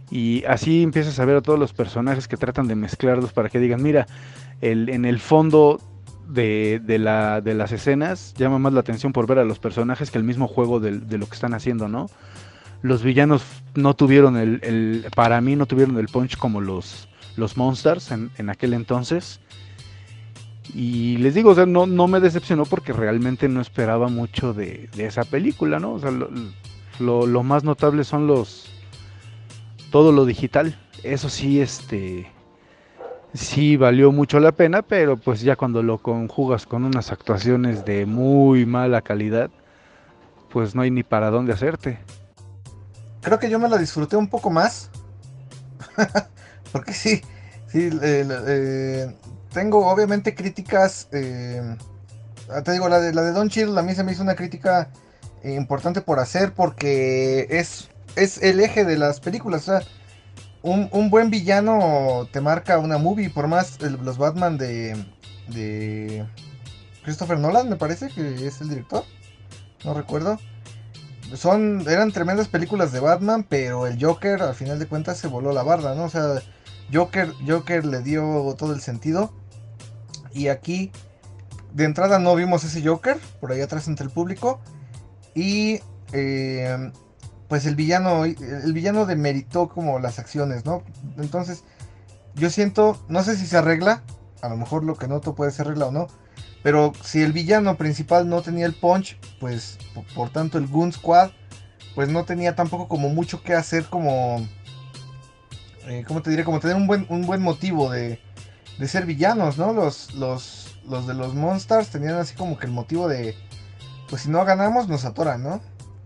Y 0.10 0.46
así 0.46 0.84
empiezas 0.84 1.20
a 1.20 1.26
ver 1.26 1.38
a 1.38 1.42
todos 1.42 1.60
los 1.60 1.74
personajes 1.74 2.28
que 2.28 2.38
tratan 2.38 2.68
de 2.68 2.76
mezclarlos 2.76 3.34
para 3.34 3.50
que 3.50 3.60
digan, 3.60 3.84
mira, 3.84 4.08
el, 4.62 4.88
en 4.90 5.04
el 5.04 5.20
fondo 5.20 5.82
de, 6.30 6.82
la, 7.00 7.42
de, 7.42 7.54
las 7.54 7.72
escenas 7.74 8.34
llama 8.38 8.58
más 8.60 8.74
la 8.74 8.80
atención 8.80 9.12
por 9.12 9.28
ver 9.28 9.40
a 9.40 9.46
los 9.46 9.60
personajes 9.60 10.12
que 10.12 10.18
el 10.18 10.24
mismo 10.24 10.48
juego 10.48 10.80
de, 10.80 10.92
lo 11.18 11.26
que 11.26 11.34
están 11.34 11.54
haciendo, 11.54 11.90
¿no? 11.90 12.10
Los 12.82 13.04
villanos 13.04 13.44
no 13.76 13.96
tuvieron 13.96 14.38
el, 14.38 15.06
para 15.16 15.42
mí 15.42 15.56
no 15.56 15.66
tuvieron 15.66 15.98
el 15.98 16.08
punch 16.08 16.38
como 16.38 16.62
los, 16.62 17.10
los 17.36 17.58
Monsters 17.58 18.12
en, 18.12 18.30
en 18.38 18.50
aquel 18.50 18.74
entonces. 18.74 19.42
Y 20.74 21.18
les 21.18 21.34
digo, 21.34 21.52
o 21.52 21.56
sea, 21.56 21.66
no, 21.66 21.86
no 21.86 22.08
me 22.08 22.20
decepcionó 22.20 22.66
porque 22.66 22.94
realmente 22.94 23.48
no 23.48 23.62
esperaba 23.62 24.10
mucho 24.10 24.54
de, 24.54 24.90
esa 24.98 25.24
película, 25.24 25.80
¿no? 25.80 25.94
O 25.94 26.00
sea, 26.00 26.12
lo, 27.00 27.44
más 27.44 27.64
notable 27.64 28.04
son 28.04 28.28
los. 28.28 28.72
todo 29.92 30.12
lo 30.12 30.26
digital. 30.26 30.78
Eso 31.04 31.30
sí, 31.30 31.62
este. 31.62 32.32
Sí 33.34 33.78
valió 33.78 34.12
mucho 34.12 34.40
la 34.40 34.52
pena, 34.52 34.82
pero 34.82 35.18
pues 35.18 35.42
ya 35.42 35.56
cuando 35.56 35.84
lo 35.84 36.00
conjugas 36.00 36.66
con 36.66 36.86
unas 36.86 37.12
actuaciones 37.12 37.86
de 37.86 38.06
muy 38.06 38.66
mala 38.66 39.02
calidad, 39.02 39.52
pues 40.50 40.74
no 40.74 40.82
hay 40.82 40.92
ni 40.92 41.04
para 41.04 41.30
dónde 41.30 41.54
hacerte. 41.54 42.00
Creo 43.22 43.38
que 43.38 43.50
yo 43.50 43.60
me 43.60 43.70
la 43.70 43.78
disfruté 43.78 44.16
un 44.16 44.28
poco 44.28 44.50
más. 44.50 44.90
porque 46.72 46.94
sí, 46.94 47.22
sí, 47.68 47.90
eh, 48.02 49.14
tengo 49.58 49.88
obviamente 49.88 50.36
críticas. 50.36 51.08
Eh, 51.12 51.76
te 52.64 52.72
digo, 52.74 52.88
la 52.90 53.00
de, 53.00 53.12
la 53.12 53.24
de 53.24 53.32
Don 53.32 53.50
Chill 53.50 53.76
a 53.76 53.82
mí 53.82 53.96
se 53.96 54.04
me 54.04 54.12
hizo 54.12 54.22
una 54.22 54.36
crítica 54.36 54.92
importante 55.44 56.02
por 56.02 56.20
hacer 56.20 56.54
porque 56.54 57.48
es, 57.50 57.90
es 58.16 58.44
el 58.44 58.60
eje 58.60 58.86
de 58.86 59.00
las 59.00 59.20
películas. 59.20 59.68
O 59.68 59.80
sea, 59.80 59.88
un, 60.62 61.10
buen 61.10 61.32
villano 61.32 62.28
te 62.32 62.40
marca 62.40 62.78
una 62.78 63.00
movie. 63.00 63.32
Por 63.32 63.48
más 63.48 63.82
los 63.82 64.20
Batman 64.20 64.60
de, 64.60 64.96
de 65.48 66.24
Christopher 67.04 67.40
Nolan, 67.40 67.68
me 67.68 67.78
parece 67.78 68.10
que 68.10 68.46
es 68.46 68.62
el 68.62 68.70
director. 68.70 69.06
No 69.84 69.96
recuerdo. 69.96 70.38
Son, 71.34 71.84
eran 71.90 72.12
tremendas 72.12 72.48
películas 72.48 72.92
de 72.92 73.00
Batman, 73.00 73.44
pero 73.50 73.88
el 73.88 73.98
Joker 74.00 74.40
al 74.44 74.54
final 74.54 74.78
de 74.78 74.86
cuentas 74.86 75.18
se 75.18 75.28
voló 75.28 75.52
la 75.52 75.64
barda, 75.64 75.96
¿no? 75.96 76.04
O 76.04 76.10
sea, 76.10 76.44
Joker, 76.94 77.34
Joker 77.48 77.84
le 77.88 78.04
dio 78.04 78.56
todo 78.56 78.76
el 78.76 78.82
sentido. 78.82 79.34
Y 80.38 80.50
aquí, 80.50 80.92
de 81.74 81.86
entrada, 81.86 82.20
no 82.20 82.36
vimos 82.36 82.64
ese 82.64 82.88
Joker 82.88 83.18
por 83.42 83.52
ahí 83.52 83.62
atrás 83.62 83.88
entre 83.88 84.06
el 84.06 84.12
público. 84.12 84.60
Y 85.34 85.80
eh, 86.14 86.92
pues 87.48 87.66
el 87.66 87.76
villano, 87.76 88.24
el 88.24 88.72
villano 88.72 89.08
demeritó 89.08 89.68
como 89.68 89.98
las 89.98 90.20
acciones, 90.20 90.64
¿no? 90.64 90.84
Entonces, 91.18 91.64
yo 92.36 92.52
siento, 92.52 93.04
no 93.10 93.24
sé 93.24 93.36
si 93.36 93.48
se 93.48 93.58
arregla. 93.58 94.04
A 94.44 94.50
lo 94.50 94.58
mejor 94.58 94.84
lo 94.84 94.96
que 94.96 95.08
noto 95.08 95.34
puede 95.34 95.50
ser 95.50 95.66
arregla 95.66 95.88
o 95.88 95.92
no. 95.92 96.08
Pero 96.62 96.94
si 97.04 97.24
el 97.24 97.34
villano 97.34 97.76
principal 97.76 98.30
no 98.30 98.44
tenía 98.44 98.68
el 98.68 98.76
punch, 98.76 99.18
pues 99.40 99.80
por, 100.14 100.30
tanto 100.30 100.60
el 100.60 100.68
Goon 100.68 100.94
Squad, 100.94 101.32
pues 101.96 102.10
no 102.10 102.26
tenía 102.26 102.56
tampoco 102.56 102.88
como 102.88 103.10
mucho 103.10 103.42
que 103.42 103.56
hacer 103.56 103.86
como 103.86 104.48
eh, 105.88 106.04
¿cómo 106.08 106.22
te 106.22 106.30
diré? 106.30 106.44
Como 106.44 106.60
tener 106.60 106.76
un 106.76 106.86
buen, 106.86 107.08
un 107.10 107.26
buen 107.26 107.42
motivo 107.42 107.90
de, 107.90 108.20
de 108.78 108.88
ser 108.88 109.06
villanos, 109.06 109.58
¿no? 109.58 109.74
Los, 109.74 110.14
los, 110.16 110.80
los 110.88 111.08
de 111.08 111.14
los 111.14 111.34
Monsters 111.34 111.90
tenían 111.90 112.16
así 112.16 112.36
como 112.36 112.58
que 112.58 112.66
el 112.66 112.72
motivo 112.72 113.08
de, 113.08 113.36
pues 114.10 114.24
si 114.24 114.30
no 114.30 114.44
ganamos 114.46 114.88
nos 114.88 115.06
atoran, 115.06 115.44
¿no? 115.44 115.62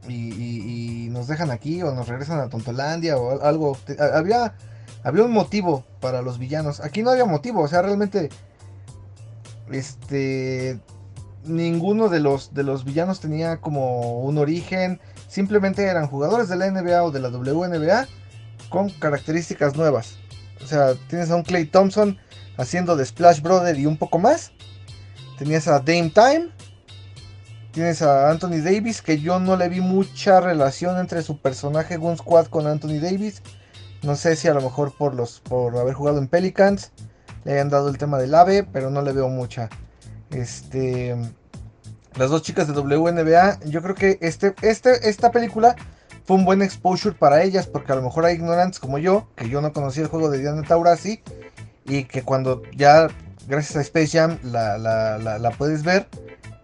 Y, 0.07 1.09
nos 1.11 1.27
dejan 1.27 1.51
aquí 1.51 1.81
o 1.83 1.93
nos 1.93 2.07
regresan 2.07 2.39
a 2.39 2.49
Tontolandia 2.49 3.17
o 3.17 3.43
algo. 3.43 3.77
Había, 4.13 4.55
había 5.03 5.23
un 5.23 5.31
motivo 5.31 5.83
para 5.99 6.21
los 6.21 6.39
villanos. 6.39 6.79
Aquí 6.79 7.03
no 7.03 7.11
había 7.11 7.25
motivo, 7.25 7.61
o 7.61 7.67
sea, 7.67 7.81
realmente, 7.81 8.29
este, 9.71 10.79
ninguno 11.43 12.07
de 12.07 12.21
los, 12.21 12.53
de 12.53 12.63
los 12.63 12.85
villanos 12.85 13.19
tenía 13.19 13.57
como 13.57 14.21
un 14.21 14.37
origen. 14.37 15.01
Simplemente 15.27 15.83
eran 15.83 16.07
jugadores 16.07 16.47
de 16.47 16.55
la 16.55 16.71
NBA 16.71 17.03
o 17.03 17.11
de 17.11 17.19
la 17.19 17.29
WNBA 17.29 18.07
con 18.69 18.89
características 18.89 19.75
nuevas. 19.75 20.15
O 20.63 20.67
sea, 20.67 20.95
tienes 21.09 21.29
a 21.29 21.35
un 21.35 21.43
Clay 21.43 21.65
Thompson 21.65 22.17
haciendo 22.57 22.95
de 22.95 23.05
Splash 23.05 23.41
Brother 23.41 23.77
y 23.77 23.85
un 23.85 23.97
poco 23.97 24.19
más. 24.19 24.51
Tenías 25.37 25.67
a 25.67 25.79
Dame 25.79 26.11
Time. 26.13 26.49
Tienes 27.71 28.01
a 28.01 28.29
Anthony 28.29 28.61
Davis, 28.63 29.01
que 29.01 29.19
yo 29.19 29.39
no 29.39 29.55
le 29.55 29.69
vi 29.69 29.79
mucha 29.79 30.41
relación 30.41 30.99
entre 30.99 31.21
su 31.21 31.39
personaje 31.39 31.97
Gun 31.97 32.17
Squad 32.17 32.47
con 32.47 32.67
Anthony 32.67 32.99
Davis. 32.99 33.41
No 34.03 34.15
sé 34.15 34.35
si 34.35 34.47
a 34.47 34.53
lo 34.53 34.61
mejor 34.61 34.93
por 34.97 35.15
los 35.15 35.39
por 35.39 35.77
haber 35.77 35.93
jugado 35.93 36.17
en 36.17 36.27
Pelicans 36.27 36.91
le 37.45 37.53
hayan 37.53 37.69
dado 37.69 37.89
el 37.89 37.97
tema 37.97 38.17
del 38.17 38.35
ave, 38.35 38.63
pero 38.63 38.89
no 38.89 39.01
le 39.01 39.13
veo 39.13 39.29
mucha. 39.29 39.69
Este 40.31 41.15
las 42.15 42.29
dos 42.29 42.41
chicas 42.41 42.67
de 42.67 42.73
WNBA, 42.73 43.59
yo 43.65 43.81
creo 43.81 43.95
que 43.95 44.17
este, 44.21 44.53
este, 44.61 45.09
esta 45.09 45.31
película 45.31 45.75
fue 46.25 46.35
un 46.35 46.45
buen 46.45 46.61
exposure 46.61 47.15
para 47.15 47.41
ellas, 47.41 47.67
porque 47.67 47.93
a 47.93 47.95
lo 47.95 48.01
mejor 48.01 48.25
hay 48.25 48.35
ignorantes 48.35 48.79
como 48.79 48.97
yo, 48.97 49.27
que 49.35 49.49
yo 49.49 49.61
no 49.61 49.71
conocía 49.71 50.03
el 50.03 50.09
juego 50.09 50.29
de 50.29 50.39
Diana 50.39 50.61
Taurasi, 50.61 51.21
y 51.91 52.05
que 52.05 52.23
cuando 52.23 52.63
ya, 52.73 53.09
gracias 53.49 53.75
a 53.75 53.81
Space 53.81 54.17
Jam, 54.17 54.37
la, 54.43 55.53
puedes 55.57 55.83
ver, 55.83 56.07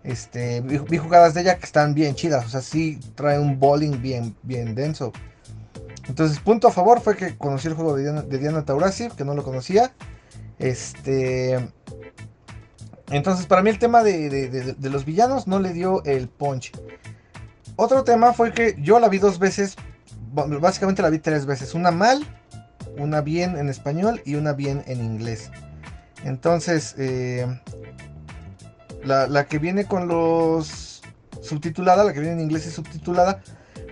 este, 0.06 0.62
vi, 0.62 0.98
jugadas 0.98 1.34
de 1.34 1.42
ella 1.42 1.58
que 1.58 1.66
están 1.66 1.94
bien 1.94 2.16
chidas, 2.16 2.46
o 2.46 2.50
sea, 2.50 2.62
sí 2.62 2.98
trae 3.16 3.38
un 3.38 3.60
bowling 3.60 4.02
bien, 4.02 4.38
bien 4.44 4.74
denso. 4.74 5.12
Entonces, 6.08 6.40
punto 6.40 6.70
a 6.70 6.72
favor 6.72 7.02
fue 7.02 7.18
que 7.18 7.38
conocí 7.38 7.68
el 7.68 7.74
juego 7.74 7.94
de 7.94 8.04
Diana, 8.04 8.22
de 8.22 8.64
Taurasi, 8.64 9.10
que 9.10 9.26
no 9.26 9.34
lo 9.34 9.44
conocía. 9.44 9.92
Este. 10.60 11.56
Entonces, 13.10 13.48
para 13.48 13.62
mí 13.62 13.70
el 13.70 13.80
tema 13.80 14.04
de, 14.04 14.30
de, 14.30 14.90
los 14.90 15.04
villanos 15.04 15.46
no 15.46 15.60
le 15.60 15.74
dio 15.74 16.06
el 16.06 16.30
punch. 16.30 16.72
Otro 17.76 18.06
tema 18.06 18.32
fue 18.32 18.54
que 18.54 18.78
yo 18.80 18.98
la 19.02 19.10
vi 19.10 19.18
dos 19.18 19.40
veces, 19.40 19.76
básicamente 20.32 21.02
la 21.02 21.10
vi 21.10 21.20
tres 21.20 21.46
veces, 21.46 21.74
una 21.74 21.92
mal, 21.92 22.26
una 22.98 23.22
bien 23.22 23.58
en 23.58 23.70
español 23.70 24.22
y 24.26 24.36
una 24.36 24.54
bien 24.54 24.84
en 24.88 25.04
inglés. 25.04 25.52
Entonces, 26.24 26.96
eh, 26.98 27.46
la, 29.04 29.46
que 29.46 29.60
viene 29.60 29.86
con 29.86 30.08
los 30.08 31.02
subtitulada, 31.42 32.04
la 32.04 32.14
que 32.14 32.20
viene 32.20 32.36
en 32.36 32.42
inglés 32.42 32.68
y 32.68 32.72
subtitulada, 32.72 33.42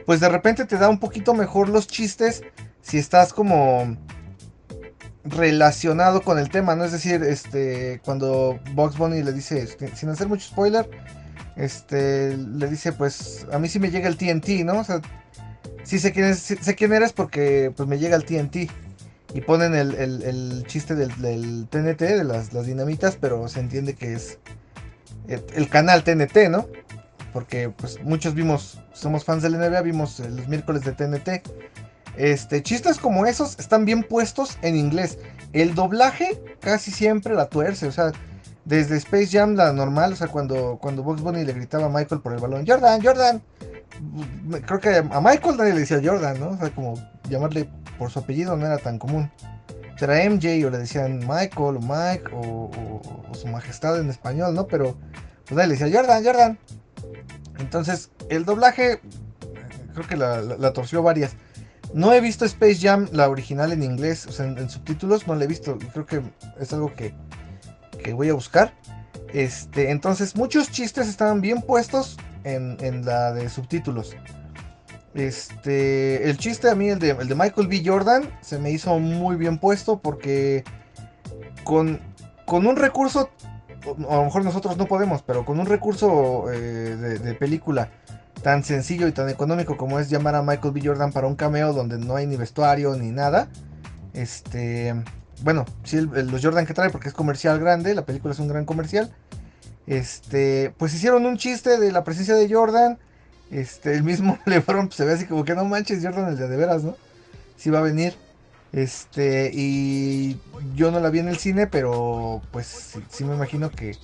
pues 0.05 0.19
de 0.19 0.29
repente 0.29 0.65
te 0.65 0.77
da 0.77 0.89
un 0.89 0.99
poquito 0.99 1.33
mejor 1.33 1.69
los 1.69 1.87
chistes 1.87 2.41
si 2.81 2.97
estás 2.97 3.33
como 3.33 3.95
relacionado 5.23 6.21
con 6.21 6.37
el 6.37 6.49
tema, 6.49 6.75
¿no? 6.75 6.83
Es 6.85 6.91
decir, 6.91 7.23
este, 7.23 8.01
cuando 8.03 8.59
Box 8.73 8.97
Bunny 8.97 9.23
le 9.23 9.33
dice, 9.33 9.67
sin 9.95 10.09
hacer 10.09 10.27
mucho 10.27 10.47
spoiler, 10.47 10.87
este, 11.55 12.37
le 12.37 12.67
dice, 12.67 12.91
pues, 12.91 13.47
a 13.51 13.57
mí 13.57 13.67
sí 13.67 13.79
me 13.79 13.89
llega 13.89 14.07
el 14.07 14.17
TNT, 14.17 14.63
¿no? 14.63 14.79
O 14.79 14.83
sea, 14.83 15.01
sí 15.83 15.99
sé 15.99 16.11
quién, 16.11 16.35
sé 16.35 16.75
quién 16.75 16.93
eres 16.93 17.13
porque 17.13 17.71
pues 17.75 17.87
me 17.87 17.97
llega 17.97 18.15
el 18.15 18.25
TNT. 18.25 18.69
Y 19.35 19.41
ponen 19.41 19.75
el, 19.75 20.63
chiste 20.65 20.95
del, 20.95 21.11
TNT, 21.67 21.99
de 21.99 22.23
las, 22.23 22.65
dinamitas, 22.65 23.17
pero 23.19 23.49
se 23.49 23.59
entiende 23.59 23.93
que 23.93 24.13
es 24.13 24.39
el, 25.27 25.67
canal 25.67 26.05
TNT, 26.05 26.49
¿no? 26.49 26.69
Porque 27.33 27.67
pues 27.67 28.01
muchos 28.01 28.33
vimos, 28.33 28.79
somos 28.93 29.25
fans 29.25 29.43
del 29.43 29.59
NBA, 29.59 29.81
vimos 29.81 30.19
los 30.19 30.47
miércoles 30.47 30.85
de 30.85 30.93
TNT. 30.93 31.45
Este, 32.15 32.63
chistes 32.63 32.97
como 32.97 33.25
esos 33.25 33.59
están 33.59 33.83
bien 33.83 34.03
puestos 34.03 34.57
en 34.61 34.77
inglés. 34.77 35.19
El 35.51 35.75
doblaje 35.75 36.41
casi 36.61 36.91
siempre 36.91 37.35
la 37.35 37.47
tuerce, 37.47 37.87
o 37.87 37.91
sea, 37.91 38.13
desde 38.65 38.97
Space 38.97 39.27
Jam 39.27 39.55
la 39.55 39.71
normal, 39.71 40.13
o 40.13 40.15
sea, 40.15 40.27
cuando, 40.27 40.77
cuando 40.81 41.03
Bugs 41.03 41.21
Bunny 41.21 41.45
le 41.45 41.53
gritaba 41.53 41.85
a 41.85 41.89
Michael 41.89 42.21
por 42.21 42.33
el 42.33 42.39
balón, 42.39 42.65
Jordan, 42.67 43.01
Jordan. 43.01 43.41
Creo 44.65 44.79
que 44.79 44.97
a 44.97 45.21
Michael 45.21 45.57
nadie 45.57 45.73
le 45.73 45.79
decía 45.81 46.01
Jordan, 46.03 46.39
¿no? 46.39 46.49
O 46.49 46.57
sea, 46.57 46.69
como 46.71 46.95
llamarle 47.29 47.69
por 47.97 48.11
su 48.11 48.19
apellido 48.19 48.57
no 48.57 48.65
era 48.65 48.77
tan 48.77 48.99
común. 48.99 49.31
Era 49.99 50.29
MJ 50.29 50.65
o 50.65 50.69
le 50.69 50.77
decían 50.79 51.19
Michael 51.19 51.77
o 51.77 51.79
Mike 51.79 52.29
o, 52.33 53.01
su 53.33 53.47
majestad 53.47 53.99
en 53.99 54.09
español, 54.09 54.53
¿no? 54.53 54.67
Pero 54.67 54.97
pues 55.45 55.55
nadie 55.55 55.67
le 55.69 55.77
decía 55.77 55.97
Jordan, 55.97 56.23
Jordan. 56.23 56.59
Entonces, 57.59 58.11
el 58.29 58.43
doblaje 58.43 58.99
creo 59.93 60.07
que 60.07 60.17
la, 60.17 60.73
torció 60.73 61.01
varias. 61.01 61.33
No 61.93 62.11
he 62.11 62.19
visto 62.19 62.43
Space 62.43 62.79
Jam, 62.81 63.07
la 63.13 63.29
original 63.29 63.71
en 63.71 63.83
inglés, 63.83 64.25
o 64.27 64.31
sea, 64.31 64.45
en, 64.45 64.69
subtítulos, 64.69 65.27
no 65.27 65.35
la 65.35 65.45
he 65.45 65.47
visto. 65.47 65.77
Creo 65.93 66.05
que 66.05 66.21
es 66.59 66.73
algo 66.73 66.93
que, 66.93 67.13
que 68.05 68.13
voy 68.13 68.29
a 68.29 68.33
buscar. 68.35 68.71
Este, 69.33 69.89
entonces, 69.89 70.35
muchos 70.35 70.69
chistes 70.69 71.07
estaban 71.07 71.41
bien 71.41 71.63
puestos 71.63 72.17
en, 72.43 72.77
en 72.79 73.03
la 73.03 73.33
de 73.33 73.49
subtítulos. 73.49 74.15
Este, 75.15 76.29
el 76.29 76.37
chiste 76.37 76.69
a 76.69 76.75
mí, 76.75 76.89
el 76.89 76.99
de, 76.99 77.11
el 77.11 77.27
de 77.27 77.33
Michael 77.33 77.67
B. 77.67 77.81
Jordan, 77.83 78.29
se 78.41 78.59
me 78.59 78.69
hizo 78.69 78.99
muy 78.99 79.37
bien 79.37 79.57
puesto 79.57 79.99
porque 79.99 80.63
con, 81.63 81.99
con 82.45 82.67
un 82.67 82.75
recurso, 82.75 83.31
a 84.07 84.15
lo 84.17 84.25
mejor 84.25 84.43
nosotros 84.43 84.77
no 84.77 84.85
podemos, 84.85 85.23
pero 85.23 85.43
con 85.43 85.59
un 85.59 85.65
recurso 85.65 86.51
eh, 86.53 86.57
de, 86.57 87.33
película 87.33 87.89
tan 88.43 88.63
sencillo 88.63 89.07
y 89.07 89.13
tan 89.13 89.29
económico 89.29 89.77
como 89.77 89.99
es 89.99 90.11
llamar 90.11 90.35
a 90.35 90.43
Michael 90.43 90.73
B. 90.75 90.81
Jordan 90.83 91.11
para 91.11 91.25
un 91.25 91.35
cameo 91.35 91.73
donde 91.73 91.97
no 91.97 92.17
hay 92.17 92.27
ni 92.27 92.35
vestuario 92.35 92.95
ni 92.95 93.09
nada. 93.09 93.47
Este, 94.13 94.93
bueno, 95.43 95.65
sí, 95.83 96.01
los 96.01 96.43
Jordan 96.43 96.65
que 96.65 96.73
trae 96.73 96.89
porque 96.89 97.09
es 97.09 97.13
comercial 97.13 97.59
grande, 97.59 97.93
la 97.93 98.05
película 98.05 98.33
es 98.33 98.39
un 98.39 98.47
gran 98.47 98.65
comercial. 98.65 99.13
Este, 99.87 100.73
pues 100.77 100.93
hicieron 100.93 101.25
un 101.25 101.37
chiste 101.37 101.77
de 101.77 101.91
la 101.91 102.03
presencia 102.03 102.35
de 102.35 102.51
Jordan 102.51 102.97
este, 103.51 103.93
el 103.93 104.03
mismo 104.03 104.37
LeBron 104.45 104.87
pues, 104.87 104.97
se 104.97 105.05
ve 105.05 105.13
así 105.13 105.25
como 105.25 105.45
que 105.45 105.55
no 105.55 105.65
manches, 105.65 106.03
Jordan 106.03 106.29
el 106.29 106.37
de 106.37 106.47
de 106.47 106.57
veras, 106.57 106.83
¿no? 106.83 106.95
Sí 107.57 107.69
va 107.69 107.79
a 107.79 107.83
venir. 107.83 108.15
Este, 108.73 109.51
y 109.53 110.37
yo 110.75 110.91
no 110.91 110.99
la 110.99 111.09
vi 111.09 111.19
en 111.19 111.29
el 111.29 111.37
cine, 111.37 111.67
pero 111.67 112.41
pues 112.51 112.97
sí, 113.09 113.23
me 113.23 113.35
imagino 113.35 113.71
que, 113.71 113.95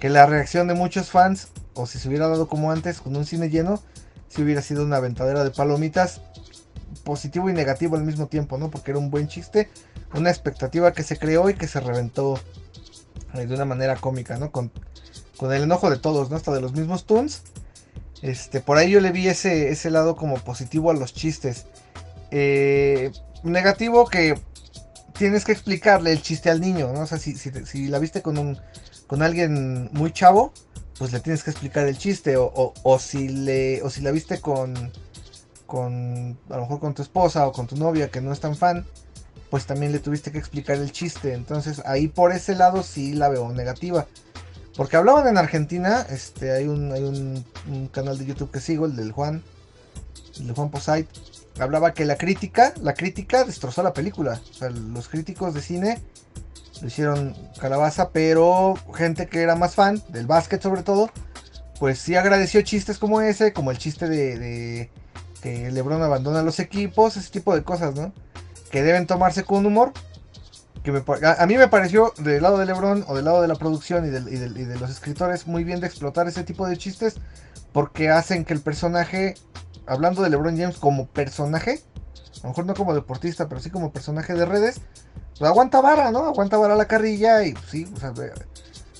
que 0.00 0.08
la 0.08 0.26
reacción 0.26 0.66
de 0.66 0.74
muchos 0.74 1.10
fans, 1.10 1.48
o 1.74 1.86
si 1.86 1.98
se 1.98 2.08
hubiera 2.08 2.26
dado 2.26 2.48
como 2.48 2.72
antes, 2.72 3.00
con 3.00 3.14
un 3.14 3.24
cine 3.24 3.50
lleno, 3.50 3.80
si 4.28 4.42
hubiera 4.42 4.62
sido 4.62 4.84
una 4.84 4.96
aventadera 4.96 5.44
de 5.44 5.50
palomitas, 5.50 6.20
positivo 7.04 7.48
y 7.50 7.52
negativo 7.52 7.96
al 7.96 8.04
mismo 8.04 8.26
tiempo, 8.26 8.58
¿no? 8.58 8.70
Porque 8.70 8.90
era 8.90 8.98
un 8.98 9.10
buen 9.10 9.28
chiste, 9.28 9.68
una 10.14 10.30
expectativa 10.30 10.92
que 10.92 11.02
se 11.02 11.18
creó 11.18 11.50
y 11.50 11.54
que 11.54 11.68
se 11.68 11.80
reventó 11.80 12.38
eh, 13.34 13.46
de 13.46 13.54
una 13.54 13.64
manera 13.64 13.96
cómica, 13.96 14.38
¿no? 14.38 14.50
Con, 14.50 14.70
con 15.36 15.52
el 15.52 15.62
enojo 15.62 15.90
de 15.90 15.98
todos, 15.98 16.30
¿no? 16.30 16.36
Hasta 16.36 16.52
de 16.52 16.60
los 16.60 16.72
mismos 16.72 17.04
Toons 17.04 17.42
este, 18.22 18.60
por 18.60 18.78
ahí 18.78 18.90
yo 18.90 19.00
le 19.00 19.12
vi 19.12 19.28
ese, 19.28 19.70
ese 19.70 19.90
lado 19.90 20.16
como 20.16 20.36
positivo 20.36 20.90
a 20.90 20.94
los 20.94 21.14
chistes. 21.14 21.66
Eh, 22.30 23.12
negativo 23.42 24.06
que 24.06 24.38
tienes 25.16 25.44
que 25.44 25.52
explicarle 25.52 26.12
el 26.12 26.22
chiste 26.22 26.50
al 26.50 26.60
niño, 26.60 26.92
¿no? 26.92 27.00
O 27.02 27.06
sea, 27.06 27.18
si, 27.18 27.34
si, 27.36 27.88
la 27.88 27.98
viste 27.98 28.22
con 28.22 28.38
un 28.38 28.58
con 29.06 29.22
alguien 29.22 29.88
muy 29.92 30.12
chavo, 30.12 30.52
pues 30.98 31.12
le 31.12 31.20
tienes 31.20 31.44
que 31.44 31.50
explicar 31.50 31.86
el 31.86 31.96
chiste. 31.96 32.36
O, 32.36 32.74
o, 32.82 32.98
si 32.98 33.28
le. 33.28 33.82
O 33.82 33.90
si 33.90 34.00
la 34.02 34.10
viste 34.10 34.40
con. 34.40 34.92
Con. 35.68 36.38
a 36.50 36.56
lo 36.56 36.62
mejor 36.62 36.80
con 36.80 36.94
tu 36.94 37.02
esposa 37.02 37.46
o 37.46 37.52
con 37.52 37.68
tu 37.68 37.76
novia 37.76 38.10
que 38.10 38.20
no 38.20 38.32
es 38.32 38.40
tan 38.40 38.56
fan. 38.56 38.84
Pues 39.50 39.66
también 39.66 39.92
le 39.92 40.00
tuviste 40.00 40.32
que 40.32 40.38
explicar 40.38 40.76
el 40.76 40.90
chiste. 40.90 41.34
Entonces 41.34 41.82
ahí 41.86 42.08
por 42.08 42.32
ese 42.32 42.56
lado 42.56 42.82
sí 42.82 43.12
la 43.12 43.28
veo 43.28 43.52
negativa. 43.52 44.06
Porque 44.76 44.96
hablaban 44.96 45.26
en 45.26 45.38
Argentina, 45.38 46.06
este, 46.08 46.52
hay 46.52 46.66
un, 46.68 46.92
hay 46.92 47.02
un, 47.02 47.88
canal 47.88 48.16
de 48.16 48.26
YouTube 48.26 48.50
que 48.50 48.60
sigo, 48.60 48.86
el 48.86 48.94
del 48.94 49.12
Juan, 49.12 49.42
el 50.38 50.46
de 50.46 50.52
Juan 50.52 50.70
Posait. 50.70 51.08
Hablaba 51.58 51.92
que 51.94 52.04
la 52.04 52.16
crítica, 52.16 52.72
la 52.80 52.94
crítica 52.94 53.44
destrozó 53.44 53.82
la 53.82 53.92
película. 53.92 54.40
O 54.50 54.54
sea, 54.54 54.70
los 54.70 55.08
críticos 55.08 55.52
de 55.54 55.62
cine 55.62 56.00
lo 56.80 56.86
hicieron 56.86 57.36
calabaza, 57.60 58.10
pero 58.10 58.74
gente 58.94 59.26
que 59.26 59.42
era 59.42 59.56
más 59.56 59.74
fan, 59.74 60.00
del 60.10 60.26
básquet 60.26 60.62
sobre 60.62 60.84
todo, 60.84 61.10
pues 61.80 61.98
sí 61.98 62.14
agradeció 62.14 62.62
chistes 62.62 62.98
como 62.98 63.20
ese, 63.20 63.52
como 63.52 63.72
el 63.72 63.78
chiste 63.78 64.08
de, 64.08 64.38
de 64.38 64.90
que 65.42 65.70
Lebron 65.70 66.02
abandona 66.02 66.42
los 66.42 66.58
equipos, 66.58 67.16
ese 67.16 67.30
tipo 67.30 67.54
de 67.54 67.62
cosas, 67.62 67.94
¿no? 67.94 68.12
Que 68.70 68.82
deben 68.82 69.06
tomarse 69.06 69.44
con 69.44 69.64
humor, 69.66 69.92
a, 71.38 71.46
mí 71.46 71.56
me 71.56 71.68
pareció 71.68 72.12
del 72.18 72.42
lado 72.42 72.58
de 72.58 72.66
Lebron 72.66 73.04
o 73.08 73.14
del 73.14 73.24
lado 73.24 73.42
de 73.42 73.48
la 73.48 73.56
producción 73.56 74.06
y, 74.06 74.10
de 74.10 74.78
los 74.78 74.90
escritores 74.90 75.46
muy 75.46 75.64
bien 75.64 75.80
de 75.80 75.86
explotar 75.86 76.28
ese 76.28 76.44
tipo 76.44 76.66
de 76.66 76.76
chistes 76.76 77.16
porque 77.72 78.08
hacen 78.10 78.44
que 78.44 78.54
el 78.54 78.60
personaje, 78.60 79.34
hablando 79.86 80.22
de 80.22 80.30
Lebron 80.30 80.56
James 80.56 80.78
como 80.78 81.06
personaje, 81.06 81.82
a 82.36 82.42
lo 82.44 82.48
mejor 82.50 82.66
no 82.66 82.74
como 82.74 82.94
deportista, 82.94 83.48
pero 83.48 83.60
sí 83.60 83.70
como 83.70 83.92
personaje 83.92 84.34
de 84.34 84.46
redes, 84.46 84.80
pues 85.38 85.48
aguanta 85.48 85.80
vara, 85.80 86.10
¿no? 86.10 86.24
Aguanta 86.24 86.56
vara 86.56 86.74
la 86.74 86.86
carrilla 86.86 87.44
y 87.44 87.52
pues, 87.52 87.66
sí, 87.70 87.86
o 87.94 88.00
sea, 88.00 88.12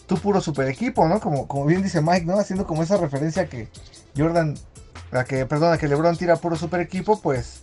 tú 0.07 0.19
puro 0.19 0.41
super 0.41 0.69
equipo, 0.69 1.09
¿no? 1.09 1.21
Como, 1.21 1.49
como 1.49 1.65
bien 1.65 1.83
dice 1.83 2.03
Mike, 2.03 2.27
¿no? 2.27 2.39
Haciendo 2.39 2.67
como 2.67 2.83
esa 2.83 2.97
referencia 2.97 3.49
que 3.49 3.69
Jordan, 4.17 4.57
a 5.13 5.25
que, 5.25 5.47
perdona, 5.47 5.79
que 5.79 5.89
Lebron 5.89 6.17
tira 6.17 6.37
puro 6.37 6.57
super 6.57 6.81
equipo, 6.81 7.21
pues, 7.21 7.63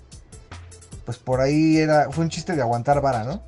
pues 1.05 1.17
por 1.17 1.41
ahí 1.41 1.77
era, 1.77 2.09
fue 2.11 2.23
un 2.23 2.29
chiste 2.29 2.55
de 2.55 2.61
aguantar 2.61 3.01
vara, 3.01 3.23
¿no? 3.23 3.41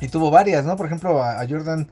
Y 0.00 0.08
tuvo 0.08 0.30
varias, 0.30 0.64
¿no? 0.64 0.76
Por 0.76 0.86
ejemplo, 0.86 1.22
a, 1.22 1.44
Jordan 1.48 1.90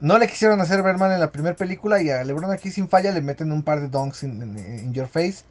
no 0.00 0.18
le 0.18 0.26
quisieron 0.26 0.60
hacer 0.60 0.82
ver 0.82 0.96
mal 0.96 1.12
en 1.12 1.20
la 1.20 1.30
primera 1.30 1.56
película 1.56 2.02
y 2.02 2.10
a 2.10 2.24
LeBron 2.24 2.50
aquí 2.50 2.70
sin 2.70 2.88
falla 2.88 3.12
le 3.12 3.20
meten 3.20 3.52
un 3.52 3.62
par 3.62 3.80
de 3.80 3.88
donks 3.88 4.22
in, 4.22 4.92
your 4.92 5.08
face 5.08 5.44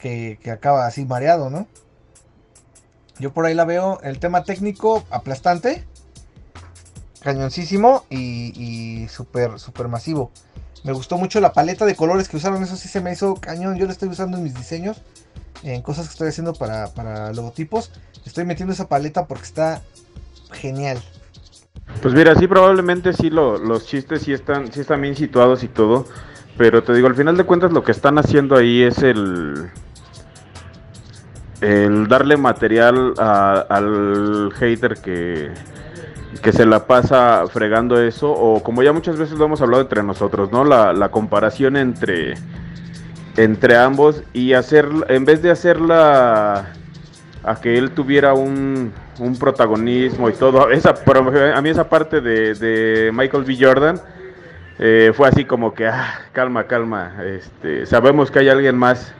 que, 0.00 0.38
acaba 0.52 0.86
así 0.86 1.04
mareado, 1.04 1.50
¿no? 1.50 1.66
Yo 3.18 3.32
por 3.32 3.46
ahí 3.46 3.54
la 3.54 3.64
veo, 3.64 4.00
el 4.02 4.20
tema 4.20 4.44
técnico 4.44 5.04
aplastante, 5.10 5.84
cañoncísimo 7.20 8.04
y, 8.10 8.52
y 8.54 9.08
súper, 9.08 9.58
súper 9.58 9.88
masivo. 9.88 10.30
Me 10.88 10.94
gustó 10.94 11.18
mucho 11.18 11.38
la 11.38 11.52
paleta 11.52 11.84
de 11.84 11.94
colores 11.94 12.30
que 12.30 12.38
usaron, 12.38 12.62
eso 12.62 12.74
sí 12.74 12.88
se 12.88 13.02
me 13.02 13.12
hizo 13.12 13.34
cañón, 13.34 13.76
yo 13.76 13.84
lo 13.84 13.92
estoy 13.92 14.08
usando 14.08 14.38
en 14.38 14.44
mis 14.44 14.54
diseños, 14.54 15.02
en 15.62 15.82
cosas 15.82 16.06
que 16.06 16.12
estoy 16.12 16.28
haciendo 16.28 16.54
para, 16.54 16.86
para 16.94 17.30
logotipos. 17.34 17.90
Estoy 18.24 18.46
metiendo 18.46 18.72
esa 18.72 18.88
paleta 18.88 19.26
porque 19.26 19.44
está 19.44 19.82
genial. 20.50 20.96
Pues 22.00 22.14
mira, 22.14 22.34
sí, 22.36 22.46
probablemente 22.46 23.12
sí 23.12 23.28
los 23.28 23.84
chistes 23.84 24.22
sí 24.22 24.32
están, 24.32 24.72
sí 24.72 24.80
están 24.80 25.02
bien 25.02 25.14
situados 25.14 25.62
y 25.62 25.68
todo, 25.68 26.06
pero 26.56 26.82
te 26.82 26.94
digo, 26.94 27.06
al 27.06 27.14
final 27.14 27.36
de 27.36 27.44
cuentas 27.44 27.70
lo 27.70 27.84
que 27.84 27.92
están 27.92 28.16
haciendo 28.16 28.56
ahí 28.56 28.80
es 28.80 29.02
el, 29.02 29.68
el 31.60 32.08
darle 32.08 32.38
material 32.38 33.12
al 33.18 34.54
hater 34.54 34.94
que, 35.02 35.52
que 36.42 36.52
se 36.52 36.66
la 36.66 36.86
pasa 36.86 37.44
fregando 37.48 38.00
eso, 38.00 38.30
o 38.30 38.62
como 38.62 38.82
ya 38.82 38.92
muchas 38.92 39.16
veces 39.16 39.38
lo 39.38 39.46
hemos 39.46 39.60
hablado 39.60 39.82
entre 39.82 40.02
nosotros, 40.02 40.52
¿no? 40.52 40.64
La, 40.64 41.08
comparación 41.10 41.76
entre, 41.76 42.34
entre 43.36 43.76
ambos 43.76 44.22
y 44.32 44.52
hacer, 44.52 44.88
en 45.08 45.24
vez 45.24 45.42
de 45.42 45.50
hacerla 45.50 46.72
a 47.44 47.60
que 47.60 47.78
él 47.78 47.92
tuviera 47.92 48.34
un, 48.34 48.92
un 49.18 49.38
protagonismo 49.38 50.28
y 50.28 50.34
todo. 50.34 50.70
Esa, 50.70 50.94
a 51.54 51.62
mí 51.62 51.68
esa 51.70 51.88
parte 51.88 52.20
de, 52.20 53.10
Michael 53.12 53.44
B. 53.44 53.56
Jordan 53.58 54.00
eh, 54.78 55.12
fue 55.14 55.28
así 55.28 55.44
como 55.44 55.74
que, 55.74 55.86
ah, 55.86 56.20
calma, 56.32 56.64
calma, 56.64 57.16
este, 57.24 57.86
sabemos 57.86 58.30
que 58.30 58.40
hay 58.40 58.48
alguien 58.48 58.76
más, 58.76 59.12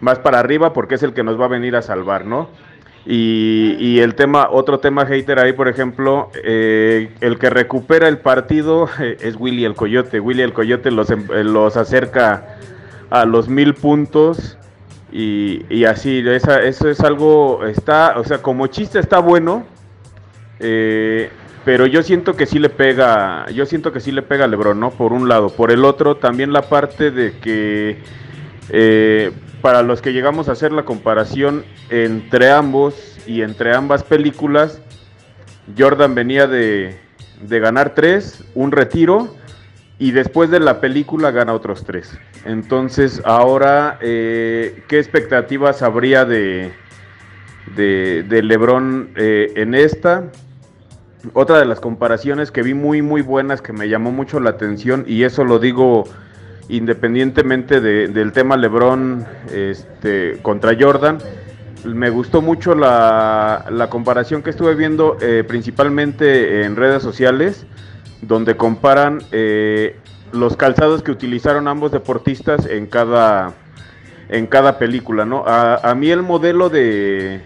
más 0.00 0.18
para 0.20 0.38
arriba 0.38 0.72
porque 0.72 0.94
es 0.94 1.02
el 1.02 1.12
que 1.12 1.22
nos 1.22 1.38
va 1.38 1.46
a 1.46 1.48
venir 1.48 1.76
a 1.76 1.82
salvar, 1.82 2.24
¿no? 2.24 2.48
Y, 3.06 3.76
y 3.78 4.00
el 4.00 4.16
tema, 4.16 4.48
otro 4.50 4.80
tema 4.80 5.06
hater 5.06 5.38
ahí, 5.38 5.52
por 5.52 5.68
ejemplo, 5.68 6.30
eh, 6.42 7.14
el 7.20 7.38
que 7.38 7.50
recupera 7.50 8.08
el 8.08 8.18
partido 8.18 8.88
eh, 8.98 9.16
es 9.20 9.36
Willy 9.38 9.64
el 9.64 9.74
Coyote. 9.74 10.18
Willy 10.18 10.42
el 10.42 10.52
Coyote 10.52 10.90
los, 10.90 11.10
em, 11.10 11.24
los 11.28 11.76
acerca 11.76 12.58
a 13.10 13.24
los 13.24 13.48
mil 13.48 13.74
puntos 13.74 14.58
y, 15.12 15.84
así, 15.84 16.22
eso 16.26 16.90
es 16.90 17.00
algo, 17.00 17.64
está, 17.64 18.18
o 18.18 18.24
sea, 18.24 18.42
como 18.42 18.66
chiste 18.66 18.98
está 18.98 19.18
bueno, 19.18 19.64
eh, 20.58 21.30
pero 21.64 21.86
yo 21.86 22.02
siento 22.02 22.36
que 22.36 22.44
sí 22.44 22.58
le 22.58 22.68
pega, 22.68 23.46
yo 23.50 23.66
siento 23.66 23.92
que 23.92 24.00
sí 24.00 24.12
le 24.12 24.22
pega 24.22 24.44
a 24.44 24.48
LeBron, 24.48 24.78
¿no? 24.78 24.90
Por 24.90 25.12
un 25.12 25.28
lado, 25.28 25.48
por 25.48 25.70
el 25.70 25.84
otro 25.84 26.16
también 26.16 26.52
la 26.52 26.62
parte 26.62 27.10
de 27.10 27.32
que 27.38 27.98
eh, 28.70 29.32
para 29.62 29.82
los 29.82 30.02
que 30.02 30.12
llegamos 30.12 30.48
a 30.48 30.52
hacer 30.52 30.72
la 30.72 30.84
comparación 30.84 31.64
entre 31.90 32.50
ambos 32.50 33.16
y 33.26 33.42
entre 33.42 33.74
ambas 33.74 34.02
películas, 34.02 34.80
Jordan 35.76 36.14
venía 36.14 36.46
de, 36.46 36.96
de 37.40 37.60
ganar 37.60 37.94
tres, 37.94 38.44
un 38.54 38.72
retiro 38.72 39.34
y 39.98 40.10
después 40.10 40.50
de 40.50 40.60
la 40.60 40.80
película 40.80 41.30
gana 41.30 41.52
otros 41.52 41.84
tres. 41.84 42.18
Entonces, 42.44 43.22
ahora, 43.24 43.98
eh, 44.00 44.82
¿qué 44.88 44.98
expectativas 44.98 45.82
habría 45.82 46.24
de, 46.24 46.72
de, 47.74 48.42
Lebron 48.42 49.10
eh, 49.16 49.52
en 49.56 49.74
esta? 49.74 50.24
Otra 51.32 51.58
de 51.58 51.64
las 51.64 51.80
comparaciones 51.80 52.52
que 52.52 52.62
vi 52.62 52.74
muy, 52.74 53.02
muy 53.02 53.22
buenas, 53.22 53.62
que 53.62 53.72
me 53.72 53.88
llamó 53.88 54.12
mucho 54.12 54.38
la 54.38 54.50
atención, 54.50 55.04
y 55.08 55.24
eso 55.24 55.44
lo 55.44 55.58
digo 55.58 56.04
independientemente 56.68 57.80
del 57.80 58.32
tema 58.32 58.56
Lebron 58.56 59.24
este, 59.52 60.38
contra 60.42 60.76
Jordan, 60.78 61.18
me 61.84 62.10
gustó 62.10 62.42
mucho 62.42 62.74
la, 62.74 63.86
comparación 63.90 64.42
que 64.42 64.50
estuve 64.50 64.74
viendo 64.74 65.16
eh, 65.20 65.44
principalmente 65.46 66.64
en 66.64 66.76
redes 66.76 67.02
sociales 67.02 67.66
donde 68.22 68.56
comparan 68.56 69.20
eh, 69.30 69.96
los 70.32 70.56
calzados 70.56 71.02
que 71.02 71.10
utilizaron 71.10 71.68
ambos 71.68 71.92
deportistas 71.92 72.66
en 72.66 72.86
cada, 72.86 73.54
en 74.28 74.46
cada 74.46 74.78
película, 74.78 75.24
¿no? 75.24 75.44
A, 75.46 75.94
mí 75.94 76.10
el 76.10 76.22
modelo 76.22 76.68
de, 76.68 77.42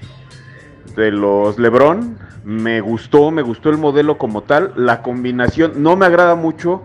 de 0.96 1.10
los 1.10 1.58
Lebron 1.58 2.18
me 2.44 2.80
gustó, 2.80 3.30
me 3.30 3.42
gustó 3.42 3.68
el 3.68 3.76
modelo 3.76 4.16
como 4.16 4.42
tal, 4.42 4.72
la 4.76 5.02
combinación 5.02 5.82
no 5.82 5.96
me 5.96 6.06
agrada 6.06 6.34
mucho, 6.34 6.82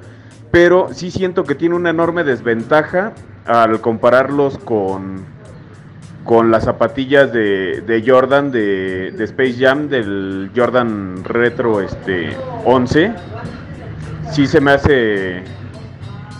pero 0.51 0.89
sí 0.93 1.11
siento 1.11 1.43
que 1.43 1.55
tiene 1.55 1.75
una 1.75 1.89
enorme 1.89 2.23
desventaja 2.23 3.13
al 3.45 3.81
compararlos 3.81 4.57
con, 4.57 5.25
con 6.23 6.51
las 6.51 6.63
zapatillas 6.63 7.31
de, 7.31 8.03
Jordan 8.05 8.51
de, 8.51 9.11
de, 9.11 9.23
Space 9.25 9.55
Jam, 9.59 9.89
del 9.89 10.51
Jordan 10.55 11.23
Retro 11.23 11.81
este, 11.81 12.35
11 12.65 13.13
sí 14.31 14.47
se 14.47 14.59
me 14.59 14.71
hace 14.71 15.43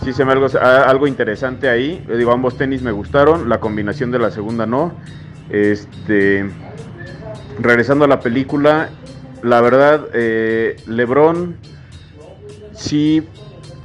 sí 0.04 0.12
se 0.12 0.24
me 0.24 0.32
algo, 0.32 0.46
algo 0.60 1.06
interesante 1.06 1.68
ahí. 1.68 2.04
Digo, 2.16 2.30
ambos 2.32 2.56
tenis 2.56 2.82
me 2.82 2.92
gustaron, 2.92 3.48
la 3.48 3.58
combinación 3.58 4.10
de 4.10 4.18
la 4.20 4.30
segunda 4.30 4.66
no. 4.66 4.92
Este, 5.50 6.48
regresando 7.58 8.04
a 8.04 8.08
la 8.08 8.20
película, 8.20 8.90
la 9.42 9.60
verdad, 9.60 10.06
eh, 10.12 10.76
LeBron 10.86 11.56
sí 12.72 13.26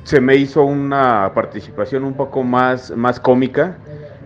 se 0.03 0.21
me 0.21 0.35
hizo 0.35 0.63
una 0.63 1.31
participación 1.33 2.03
un 2.03 2.13
poco 2.13 2.43
más, 2.43 2.91
más 2.95 3.19
cómica, 3.19 3.77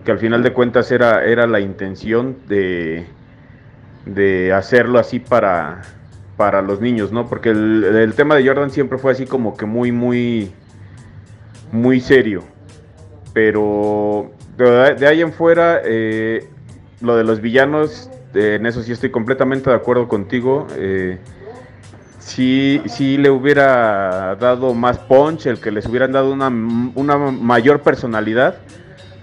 que 0.04 0.12
al 0.12 0.18
final 0.18 0.42
de 0.42 0.52
cuentas 0.52 0.90
era, 0.90 1.24
era 1.24 1.46
la 1.46 1.60
intención 1.60 2.36
de, 2.48 3.06
de 4.06 4.52
hacerlo 4.52 4.98
así 4.98 5.18
para, 5.18 5.82
para 6.36 6.62
los 6.62 6.80
niños, 6.80 7.12
¿no? 7.12 7.26
Porque 7.26 7.50
el, 7.50 8.12
tema 8.14 8.36
de 8.36 8.46
Jordan 8.46 8.70
siempre 8.70 8.98
fue 8.98 9.12
así 9.12 9.26
como 9.26 9.56
que 9.56 9.66
muy, 9.66 9.92
muy, 9.92 10.52
muy 11.72 12.00
serio. 12.00 12.42
Pero 13.32 14.30
de, 14.56 15.06
ahí 15.06 15.20
en 15.20 15.32
fuera, 15.32 15.80
eh, 15.84 16.48
lo 17.00 17.16
de 17.16 17.24
los 17.24 17.40
villanos, 17.40 18.10
en 18.34 18.66
eso 18.66 18.82
sí 18.82 18.92
estoy 18.92 19.10
completamente 19.10 19.70
de 19.70 19.76
acuerdo 19.76 20.08
contigo. 20.08 20.66
Eh, 20.76 21.18
sí, 22.26 23.16
le 23.18 23.30
hubiera 23.30 24.36
dado 24.36 24.74
más 24.74 24.98
punch, 24.98 25.46
el 25.46 25.60
que 25.60 25.70
les 25.70 25.86
hubieran 25.86 26.12
dado 26.12 26.32
una, 26.32 26.48
una 26.48 27.16
mayor 27.16 27.82
personalidad 27.82 28.56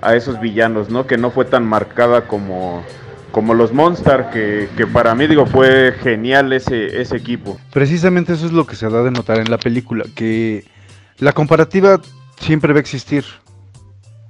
a 0.01 0.15
esos 0.15 0.39
villanos, 0.39 0.89
¿no? 0.89 1.05
Que 1.05 1.17
no 1.17 1.31
fue 1.31 1.45
tan 1.45 1.65
marcada 1.65 2.27
como 2.27 2.83
como 3.31 3.55
los 3.55 3.73
Monster, 3.73 4.27
que, 4.31 4.85
para 4.93 5.15
mí 5.15 5.25
digo 5.25 5.47
fue 5.47 5.91
genial 6.03 6.53
ese, 6.53 7.01
ese 7.01 7.17
equipo. 7.17 7.59
Precisamente 7.73 8.33
eso 8.33 8.45
es 8.45 8.51
lo 8.51 8.67
que 8.67 8.75
se 8.75 8.87
da 8.89 9.01
de 9.01 9.09
notar 9.09 9.39
en 9.39 9.49
la 9.49 9.57
película, 9.57 10.05
que 10.15 10.65
la 11.17 11.33
comparativa 11.33 11.99
siempre 12.39 12.73
va 12.73 12.77
a 12.77 12.81
existir. 12.81 13.25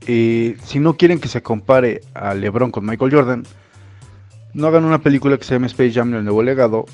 Eh, 0.08 0.56
si 0.64 0.80
no 0.80 0.96
quieren 0.96 1.20
que 1.20 1.28
se 1.28 1.44
compare 1.44 2.00
a 2.14 2.34
LeBron 2.34 2.72
con 2.72 2.86
Michael 2.86 3.14
Jordan, 3.14 3.44
no 4.54 4.68
hagan 4.68 4.86
una 4.86 5.02
película 5.02 5.38
que 5.38 5.44
se 5.44 5.56
llame 5.56 5.68
Space 5.68 5.92
Jam 5.92 6.14
el 6.14 6.24
nuevo 6.24 6.42
legado, 6.42 6.86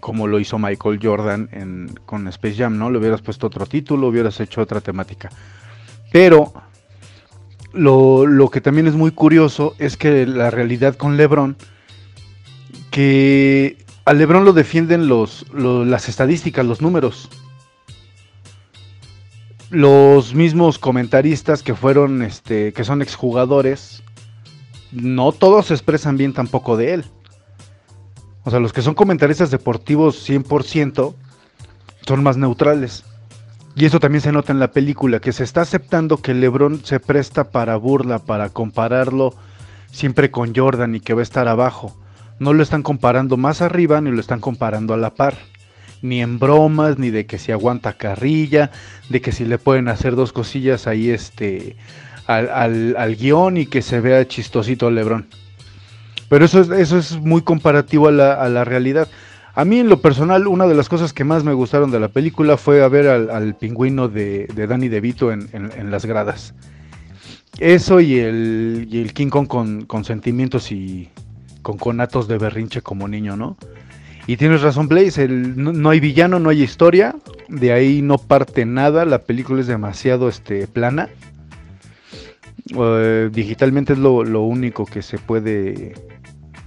como 0.00 0.26
lo 0.26 0.40
hizo 0.40 0.58
Michael 0.58 1.00
Jordan 1.02 1.48
en, 1.52 1.98
con 2.06 2.28
Space 2.28 2.56
Jam, 2.56 2.78
¿no? 2.78 2.90
Le 2.90 2.98
hubieras 2.98 3.22
puesto 3.22 3.46
otro 3.46 3.66
título, 3.66 4.08
hubieras 4.08 4.40
hecho 4.40 4.60
otra 4.60 4.80
temática. 4.80 5.30
Pero 6.12 6.52
lo, 7.72 8.50
que 8.50 8.60
también 8.60 8.86
es 8.86 8.94
muy 8.94 9.10
curioso 9.10 9.74
es 9.78 9.96
que 9.96 10.26
la 10.26 10.50
realidad 10.50 10.96
con 10.96 11.16
Lebron, 11.16 11.56
que 12.90 13.78
a 14.04 14.12
Lebron 14.12 14.44
lo 14.44 14.52
defienden 14.52 15.08
los, 15.08 15.46
las 15.52 16.08
estadísticas, 16.08 16.64
los 16.64 16.80
números. 16.80 17.28
Los 19.70 20.34
mismos 20.34 20.78
comentaristas 20.78 21.62
que 21.62 21.74
fueron, 21.74 22.22
este, 22.22 22.72
que 22.72 22.84
son 22.84 23.02
exjugadores, 23.02 24.02
no 24.92 25.32
todos 25.32 25.66
se 25.66 25.74
expresan 25.74 26.16
bien 26.16 26.32
tampoco 26.32 26.78
de 26.78 26.94
él. 26.94 27.04
O 28.48 28.50
sea, 28.50 28.60
los 28.60 28.72
que 28.72 28.80
son 28.80 28.94
comentaristas 28.94 29.50
deportivos 29.50 30.26
100% 30.26 31.14
son 32.06 32.22
más 32.22 32.38
neutrales. 32.38 33.04
Y 33.76 33.84
eso 33.84 34.00
también 34.00 34.22
se 34.22 34.32
nota 34.32 34.52
en 34.52 34.58
la 34.58 34.72
película, 34.72 35.20
que 35.20 35.34
se 35.34 35.44
está 35.44 35.60
aceptando 35.60 36.16
que 36.16 36.32
LeBron 36.32 36.82
se 36.82 36.98
presta 36.98 37.50
para 37.50 37.76
burla, 37.76 38.20
para 38.20 38.48
compararlo 38.48 39.34
siempre 39.90 40.30
con 40.30 40.54
Jordan 40.54 40.94
y 40.94 41.00
que 41.00 41.12
va 41.12 41.20
a 41.20 41.24
estar 41.24 41.46
abajo. 41.46 41.94
No 42.38 42.54
lo 42.54 42.62
están 42.62 42.82
comparando 42.82 43.36
más 43.36 43.60
arriba 43.60 44.00
ni 44.00 44.12
lo 44.12 44.20
están 44.20 44.40
comparando 44.40 44.94
a 44.94 44.96
la 44.96 45.12
par. 45.12 45.36
Ni 46.00 46.22
en 46.22 46.38
bromas, 46.38 46.98
ni 46.98 47.10
de 47.10 47.26
que 47.26 47.36
si 47.36 47.52
aguanta 47.52 47.98
carrilla, 47.98 48.70
de 49.10 49.20
que 49.20 49.30
si 49.30 49.44
le 49.44 49.58
pueden 49.58 49.88
hacer 49.88 50.16
dos 50.16 50.32
cosillas 50.32 50.86
ahí 50.86 51.10
este, 51.10 51.76
al, 52.26 52.96
al, 52.96 53.16
guion 53.16 53.58
y 53.58 53.66
que 53.66 53.82
se 53.82 54.00
vea 54.00 54.26
chistosito 54.26 54.90
LeBron. 54.90 55.26
Pero 56.28 56.44
eso 56.44 56.60
es, 56.60 56.70
eso 56.70 56.98
es 56.98 57.18
muy 57.18 57.42
comparativo 57.42 58.08
a 58.08 58.12
la, 58.12 58.34
a 58.34 58.48
la 58.48 58.64
realidad. 58.64 59.08
A 59.54 59.64
mí 59.64 59.80
en 59.80 59.88
lo 59.88 60.00
personal, 60.00 60.46
una 60.46 60.66
de 60.66 60.74
las 60.74 60.88
cosas 60.88 61.12
que 61.12 61.24
más 61.24 61.42
me 61.42 61.52
gustaron 61.52 61.90
de 61.90 61.98
la 61.98 62.08
película 62.08 62.56
fue 62.56 62.82
a 62.82 62.88
ver 62.88 63.08
al, 63.08 63.56
pingüino 63.56 64.08
de, 64.08 64.46
Danny 64.68 64.88
DeVito 64.88 65.32
en, 65.32 65.90
las 65.90 66.06
gradas. 66.06 66.54
Eso 67.58 68.00
y 68.00 68.20
el, 68.20 68.88
el 68.92 69.12
King 69.12 69.30
Kong 69.30 69.86
con, 69.86 70.04
sentimientos 70.04 70.70
y 70.70 71.10
con 71.62 71.76
conatos 71.76 72.28
de 72.28 72.38
berrinche 72.38 72.82
como 72.82 73.08
niño, 73.08 73.36
¿no? 73.36 73.56
Y 74.28 74.36
tienes 74.36 74.60
razón, 74.62 74.88
Blaze, 74.88 75.26
no, 75.26 75.90
hay 75.90 76.00
villano, 76.00 76.38
no 76.38 76.50
hay 76.50 76.62
historia, 76.62 77.16
de 77.48 77.72
ahí 77.72 78.02
no 78.02 78.18
parte 78.18 78.64
nada, 78.66 79.06
la 79.06 79.22
película 79.22 79.60
es 79.60 79.66
demasiado 79.66 80.28
este, 80.28 80.66
plana. 80.66 81.08
Eh, 82.76 83.30
digitalmente 83.32 83.94
es 83.94 83.98
lo, 83.98 84.42
único 84.42 84.84
que 84.84 85.00
se 85.02 85.18
puede, 85.18 85.94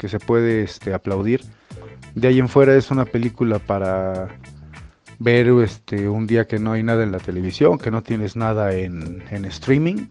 que 0.02 0.10
se 0.10 0.18
puede 0.18 0.64
este, 0.64 0.96
aplaudir. 0.96 1.42
De 2.16 2.28
ahí 2.28 2.40
en 2.40 2.50
fuera 2.50 2.76
es 2.76 2.90
una 2.90 3.06
película 3.06 3.60
para 3.60 4.30
ver 5.20 5.50
este 5.64 6.10
un 6.10 6.26
día 6.26 6.48
que 6.48 6.58
no 6.58 6.72
hay 6.72 6.82
nada 6.82 7.04
en 7.04 7.12
la 7.12 7.20
televisión, 7.20 7.78
que 7.78 7.92
no 7.92 8.02
tienes 8.02 8.36
nada 8.36 8.74
en, 8.74 9.22
streaming 9.46 10.08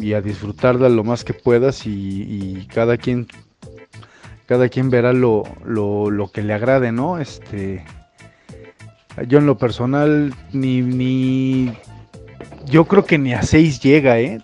y 0.00 0.14
a 0.14 0.20
disfrutarla 0.20 0.88
lo 0.88 1.04
más 1.04 1.22
que 1.22 1.32
puedas 1.32 1.86
y, 1.86 2.66
cada 2.74 2.96
quien 2.96 3.28
cada 4.46 4.68
quien 4.68 4.90
verá 4.90 5.12
lo, 5.12 5.44
lo, 5.64 6.28
que 6.32 6.42
le 6.42 6.52
agrade, 6.52 6.90
¿no? 6.90 7.20
Este 7.20 7.84
yo 9.28 9.38
en 9.38 9.46
lo 9.46 9.58
personal 9.58 10.34
ni, 10.52 10.82
ni 10.82 11.72
yo 12.66 12.84
creo 12.86 13.04
que 13.04 13.16
ni 13.16 13.32
a 13.32 13.42
6 13.42 13.78
llega, 13.78 14.18
¿eh? 14.18 14.42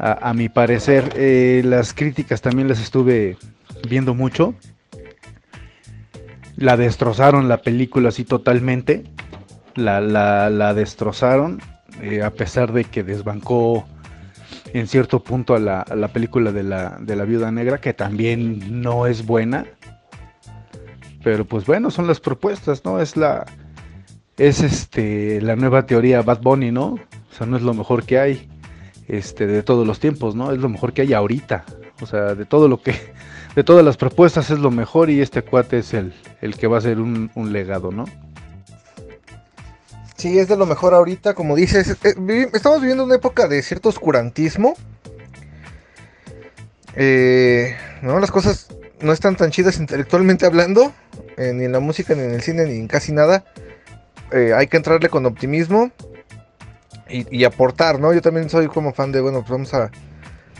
A, 0.00 0.32
mi 0.32 0.48
parecer, 0.48 1.12
eh, 1.16 1.62
las 1.64 1.92
críticas 1.92 2.40
también 2.40 2.68
las 2.68 2.80
estuve 2.80 3.36
viendo 3.88 4.14
mucho 4.14 4.54
la 6.58 6.76
destrozaron 6.76 7.48
la 7.48 7.62
película 7.62 8.08
así 8.08 8.24
totalmente. 8.24 9.04
La, 9.76 10.00
la, 10.00 10.74
destrozaron. 10.74 11.60
Eh, 12.02 12.22
a 12.22 12.30
pesar 12.30 12.72
de 12.72 12.84
que 12.84 13.04
desbancó 13.04 13.86
en 14.72 14.88
cierto 14.88 15.22
punto 15.22 15.54
a 15.54 15.60
la, 15.60 15.84
la 15.94 16.08
película 16.08 16.52
de 16.52 16.64
la, 16.64 16.98
de 17.00 17.16
la 17.16 17.24
viuda 17.24 17.50
negra, 17.52 17.80
que 17.80 17.94
también 17.94 18.82
no 18.82 19.06
es 19.06 19.24
buena. 19.24 19.66
Pero 21.22 21.44
pues 21.44 21.64
bueno, 21.64 21.92
son 21.92 22.08
las 22.08 22.18
propuestas, 22.18 22.84
¿no? 22.84 23.00
Es 23.00 23.16
la. 23.16 23.46
Es 24.36 24.60
este. 24.60 25.40
la 25.40 25.54
nueva 25.54 25.86
teoría 25.86 26.22
Bad 26.22 26.42
Bunny, 26.42 26.72
¿no? 26.72 26.94
O 26.94 27.34
sea, 27.36 27.46
no 27.46 27.56
es 27.56 27.62
lo 27.62 27.72
mejor 27.72 28.04
que 28.04 28.18
hay. 28.18 28.48
Este, 29.08 29.46
de 29.46 29.62
todos 29.62 29.86
los 29.86 30.00
tiempos, 30.00 30.34
¿no? 30.34 30.52
Es 30.52 30.58
lo 30.58 30.68
mejor 30.68 30.92
que 30.92 31.02
hay 31.02 31.14
ahorita. 31.14 31.64
O 32.02 32.06
sea, 32.06 32.34
de 32.34 32.44
todo 32.44 32.68
lo 32.68 32.82
que 32.82 32.94
de 33.56 33.64
todas 33.64 33.84
las 33.84 33.96
propuestas 33.96 34.50
es 34.50 34.58
lo 34.58 34.70
mejor 34.70 35.10
y 35.10 35.20
este 35.20 35.42
cuate 35.42 35.78
es 35.78 35.94
el, 35.94 36.14
el 36.42 36.56
que 36.56 36.66
va 36.66 36.78
a 36.78 36.82
ser 36.82 37.00
un, 37.00 37.30
un 37.34 37.52
legado, 37.52 37.90
¿no? 37.90 38.04
Sí, 40.16 40.38
es 40.38 40.48
de 40.48 40.56
lo 40.56 40.66
mejor 40.66 40.94
ahorita, 40.94 41.34
como 41.34 41.56
dices. 41.56 41.96
eh, 42.02 42.50
estamos 42.52 42.80
viviendo 42.80 43.04
una 43.04 43.14
época 43.14 43.46
de 43.48 43.62
cierto 43.62 43.88
oscurantismo. 43.88 44.74
Eh, 46.96 47.76
no, 48.02 48.18
las 48.18 48.32
cosas 48.32 48.68
no 49.00 49.12
están 49.12 49.36
tan 49.36 49.52
chidas 49.52 49.78
intelectualmente 49.78 50.44
hablando, 50.44 50.92
eh, 51.36 51.52
ni 51.54 51.64
en 51.64 51.72
la 51.72 51.78
música, 51.80 52.14
ni 52.14 52.22
en 52.22 52.32
el 52.32 52.42
cine, 52.42 52.64
ni 52.66 52.78
en 52.78 52.88
casi 52.88 53.12
nada. 53.12 53.44
Eh, 54.32 54.52
hay 54.54 54.66
que 54.66 54.76
entrarle 54.76 55.08
con 55.08 55.24
optimismo 55.24 55.92
y, 57.08 57.44
aportar, 57.44 58.00
¿no? 58.00 58.12
Yo 58.12 58.22
también 58.22 58.50
soy 58.50 58.68
como 58.68 58.92
fan 58.92 59.12
de, 59.12 59.20
bueno, 59.20 59.40
pues 59.40 59.50
vamos 59.50 59.74
a, 59.74 59.90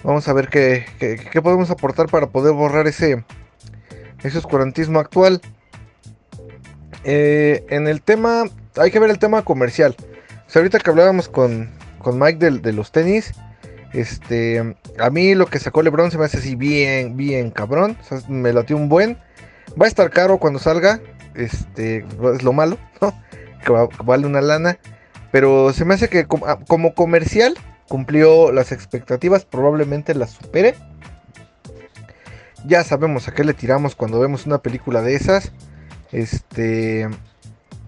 vamos 0.02 0.26
a 0.28 0.32
ver 0.32 0.48
qué, 0.48 0.86
qué, 0.98 1.42
podemos 1.42 1.70
aportar 1.70 2.08
para 2.08 2.28
poder 2.28 2.54
borrar 2.54 2.86
ese, 2.86 3.24
ese 4.22 4.38
oscurantismo 4.38 4.98
actual. 4.98 5.40
Eh, 7.04 7.64
en 7.68 7.86
el 7.86 8.02
tema, 8.02 8.44
hay 8.76 8.90
que 8.90 8.98
ver 8.98 9.10
el 9.10 9.18
tema 9.18 9.44
comercial. 9.44 9.94
O 10.46 10.50
sea, 10.50 10.60
ahorita 10.60 10.78
que 10.78 10.90
hablábamos 10.90 11.28
con, 11.28 11.70
con 11.98 12.18
Mike 12.18 12.38
de, 12.38 12.58
de, 12.58 12.72
los 12.72 12.92
tenis, 12.92 13.32
este, 13.92 14.76
a 14.98 15.10
mí 15.10 15.34
lo 15.34 15.46
que 15.46 15.58
sacó 15.58 15.82
LeBron 15.82 16.10
se 16.10 16.18
me 16.18 16.24
hace 16.24 16.38
así 16.38 16.54
bien, 16.54 17.16
bien 17.16 17.50
cabrón. 17.50 17.96
O 18.00 18.04
sea, 18.04 18.28
me 18.28 18.52
latió 18.52 18.76
un 18.76 18.88
buen. 18.88 19.18
Va 19.80 19.84
a 19.86 19.88
estar 19.88 20.10
caro 20.10 20.38
cuando 20.38 20.58
salga, 20.58 21.00
este, 21.34 21.98
es 22.34 22.42
lo 22.42 22.52
malo, 22.52 22.78
¿no? 23.00 23.14
Que 23.64 24.02
vale 24.04 24.26
una 24.26 24.40
lana. 24.40 24.78
Pero 25.30 25.72
se 25.72 25.84
me 25.84 25.94
hace 25.94 26.08
que 26.08 26.26
como, 26.26 26.46
como 26.66 26.94
comercial 26.94 27.54
cumplió 27.88 28.52
las 28.52 28.72
expectativas, 28.72 29.44
probablemente 29.44 30.14
las 30.14 30.30
supere. 30.30 30.74
Ya 32.66 32.82
sabemos 32.84 33.28
a 33.28 33.34
qué 33.34 33.44
le 33.44 33.54
tiramos 33.54 33.94
cuando 33.94 34.20
vemos 34.20 34.46
una 34.46 34.58
película 34.58 35.02
de 35.02 35.14
esas. 35.14 35.52
Este. 36.12 37.08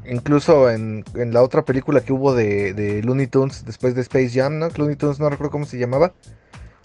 Incluso 0.07 0.71
en, 0.71 1.05
en 1.15 1.33
la 1.33 1.43
otra 1.43 1.63
película 1.63 2.01
que 2.01 2.13
hubo 2.13 2.35
de, 2.35 2.73
de, 2.73 3.03
Looney 3.03 3.27
Tunes 3.27 3.65
después 3.65 3.95
de 3.95 4.01
Space 4.01 4.31
Jam, 4.31 4.59
¿no? 4.59 4.69
Looney 4.69 4.97
Tunes 4.97 5.21
no 5.21 5.29
recuerdo 5.29 5.53
cómo 5.53 5.67
se 5.67 5.79
llamaba. 5.79 6.13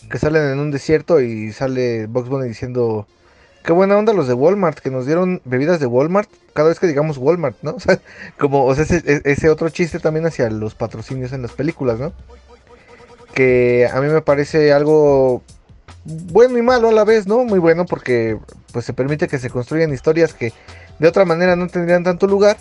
Que 0.10 0.20
salen 0.20 0.44
en 0.52 0.60
un 0.60 0.70
desierto 0.70 1.22
y 1.22 1.52
sale 1.52 2.08
Box 2.08 2.30
Bunny 2.30 2.48
diciendo. 2.48 3.08
Qué 3.65 3.73
buena 3.73 3.97
onda 3.97 4.13
los 4.13 4.28
de 4.28 4.36
Walmart, 4.36 4.78
que 4.78 4.91
nos 4.91 5.08
dieron 5.08 5.41
bebidas 5.43 5.80
de 5.80 5.88
Walmart 5.88 6.30
cada 6.54 6.69
vez 6.69 6.80
que 6.80 6.86
digamos 6.86 7.17
Walmart, 7.17 7.58
¿no? 7.63 7.71
O 7.75 7.80
sea, 7.80 7.99
como, 8.38 8.65
o 8.65 8.75
sea, 8.75 8.84
ese, 8.84 9.21
ese 9.25 9.49
otro 9.49 9.69
chiste 9.69 9.99
también 9.99 10.25
hacia 10.25 10.49
los 10.49 10.75
patrocinios 10.75 11.34
en 11.34 11.41
las 11.41 11.51
películas, 11.51 11.99
¿no? 11.99 12.13
Que 13.34 13.89
a 13.91 13.99
mí 14.01 14.08
me 14.08 14.21
parece 14.21 14.71
algo 14.71 15.41
bueno 16.06 16.58
y 16.58 16.62
malo 16.62 16.89
a 16.89 16.91
la 16.91 17.04
vez, 17.04 17.28
¿no? 17.28 17.43
Muy 17.43 17.60
bueno 17.60 17.86
porque 17.86 18.38
pues 18.71 18.86
se 18.86 18.93
permite 18.93 19.28
que 19.28 19.39
se 19.39 19.49
construyan 19.49 19.93
historias 19.93 20.34
que 20.34 20.54
de 20.99 21.08
otra 21.08 21.25
manera 21.25 21.56
no 21.56 21.67
tendrían 21.67 22.04
tanto 22.04 22.28
lugar. 22.28 22.58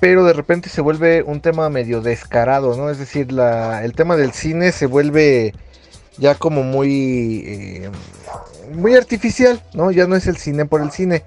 Pero 0.00 0.24
de 0.24 0.32
repente 0.32 0.70
se 0.70 0.80
vuelve 0.80 1.22
un 1.22 1.42
tema 1.42 1.68
medio 1.68 2.00
descarado, 2.00 2.74
¿no? 2.76 2.90
Es 2.90 2.98
decir, 2.98 3.32
la, 3.32 3.84
el 3.84 3.92
tema 3.92 4.16
del 4.16 4.32
cine 4.32 4.72
se 4.72 4.86
vuelve 4.86 5.54
ya 6.16 6.34
como 6.34 6.62
muy, 6.62 7.44
eh, 7.46 7.90
muy 8.72 8.94
artificial, 8.94 9.62
¿no? 9.74 9.90
Ya 9.90 10.06
no 10.06 10.16
es 10.16 10.26
el 10.26 10.36
cine 10.36 10.64
por 10.64 10.80
el 10.82 10.90
cine. 10.90 11.24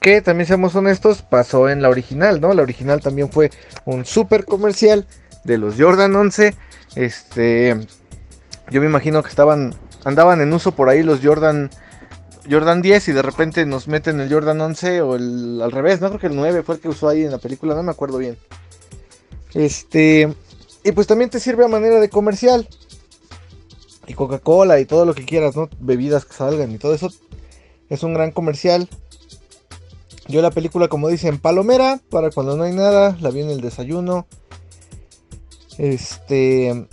Que 0.00 0.22
también 0.22 0.46
seamos 0.46 0.74
honestos, 0.74 1.22
pasó 1.22 1.68
en 1.68 1.82
la 1.82 1.88
original, 1.88 2.40
¿no? 2.40 2.54
La 2.54 2.62
original 2.62 3.00
también 3.00 3.30
fue 3.30 3.50
un 3.84 4.04
super 4.04 4.44
comercial 4.44 5.06
de 5.44 5.58
los 5.58 5.74
Jordan 5.76 6.14
11. 6.14 6.54
Este, 6.94 7.76
yo 8.70 8.80
me 8.80 8.86
imagino 8.86 9.22
que 9.22 9.28
estaban, 9.28 9.74
andaban 10.04 10.40
en 10.40 10.52
uso 10.52 10.72
por 10.72 10.88
ahí 10.88 11.02
los 11.02 11.20
Jordan 11.22 11.70
Jordan 12.50 12.80
10 12.80 13.08
y 13.08 13.12
de 13.12 13.22
repente 13.22 13.66
nos 13.66 13.88
meten 13.88 14.20
el 14.20 14.32
Jordan 14.32 14.60
11 14.60 15.02
o 15.02 15.16
el 15.16 15.60
al 15.62 15.70
revés, 15.70 16.00
no 16.00 16.08
creo 16.08 16.20
que 16.20 16.26
el 16.28 16.36
9 16.36 16.62
fue 16.62 16.76
el 16.76 16.80
que 16.80 16.88
usó 16.88 17.08
ahí 17.08 17.24
en 17.24 17.30
la 17.30 17.38
película, 17.38 17.74
no 17.74 17.82
me 17.82 17.90
acuerdo 17.90 18.18
bien. 18.18 18.38
Este, 19.54 20.34
y 20.84 20.92
pues 20.92 21.06
también 21.06 21.30
te 21.30 21.40
sirve 21.40 21.64
a 21.64 21.68
manera 21.68 22.00
de 22.00 22.08
comercial. 22.08 22.68
Y 24.08 24.14
Coca-Cola 24.14 24.80
y 24.80 24.86
todo 24.86 25.04
lo 25.04 25.14
que 25.14 25.24
quieras, 25.24 25.54
¿no? 25.54 25.68
Bebidas 25.78 26.24
que 26.24 26.34
salgan 26.34 26.72
y 26.72 26.78
todo 26.78 26.94
eso 26.94 27.10
es 27.88 28.02
un 28.02 28.14
gran 28.14 28.32
comercial. 28.32 28.88
Yo 30.26 30.42
la 30.42 30.50
película, 30.50 30.88
como 30.88 31.08
dicen, 31.08 31.38
palomera, 31.38 32.00
para 32.10 32.30
cuando 32.30 32.56
no 32.56 32.64
hay 32.64 32.72
nada, 32.72 33.16
la 33.20 33.30
vi 33.30 33.40
en 33.40 33.50
el 33.50 33.60
desayuno. 33.60 34.26
Este 35.78 36.88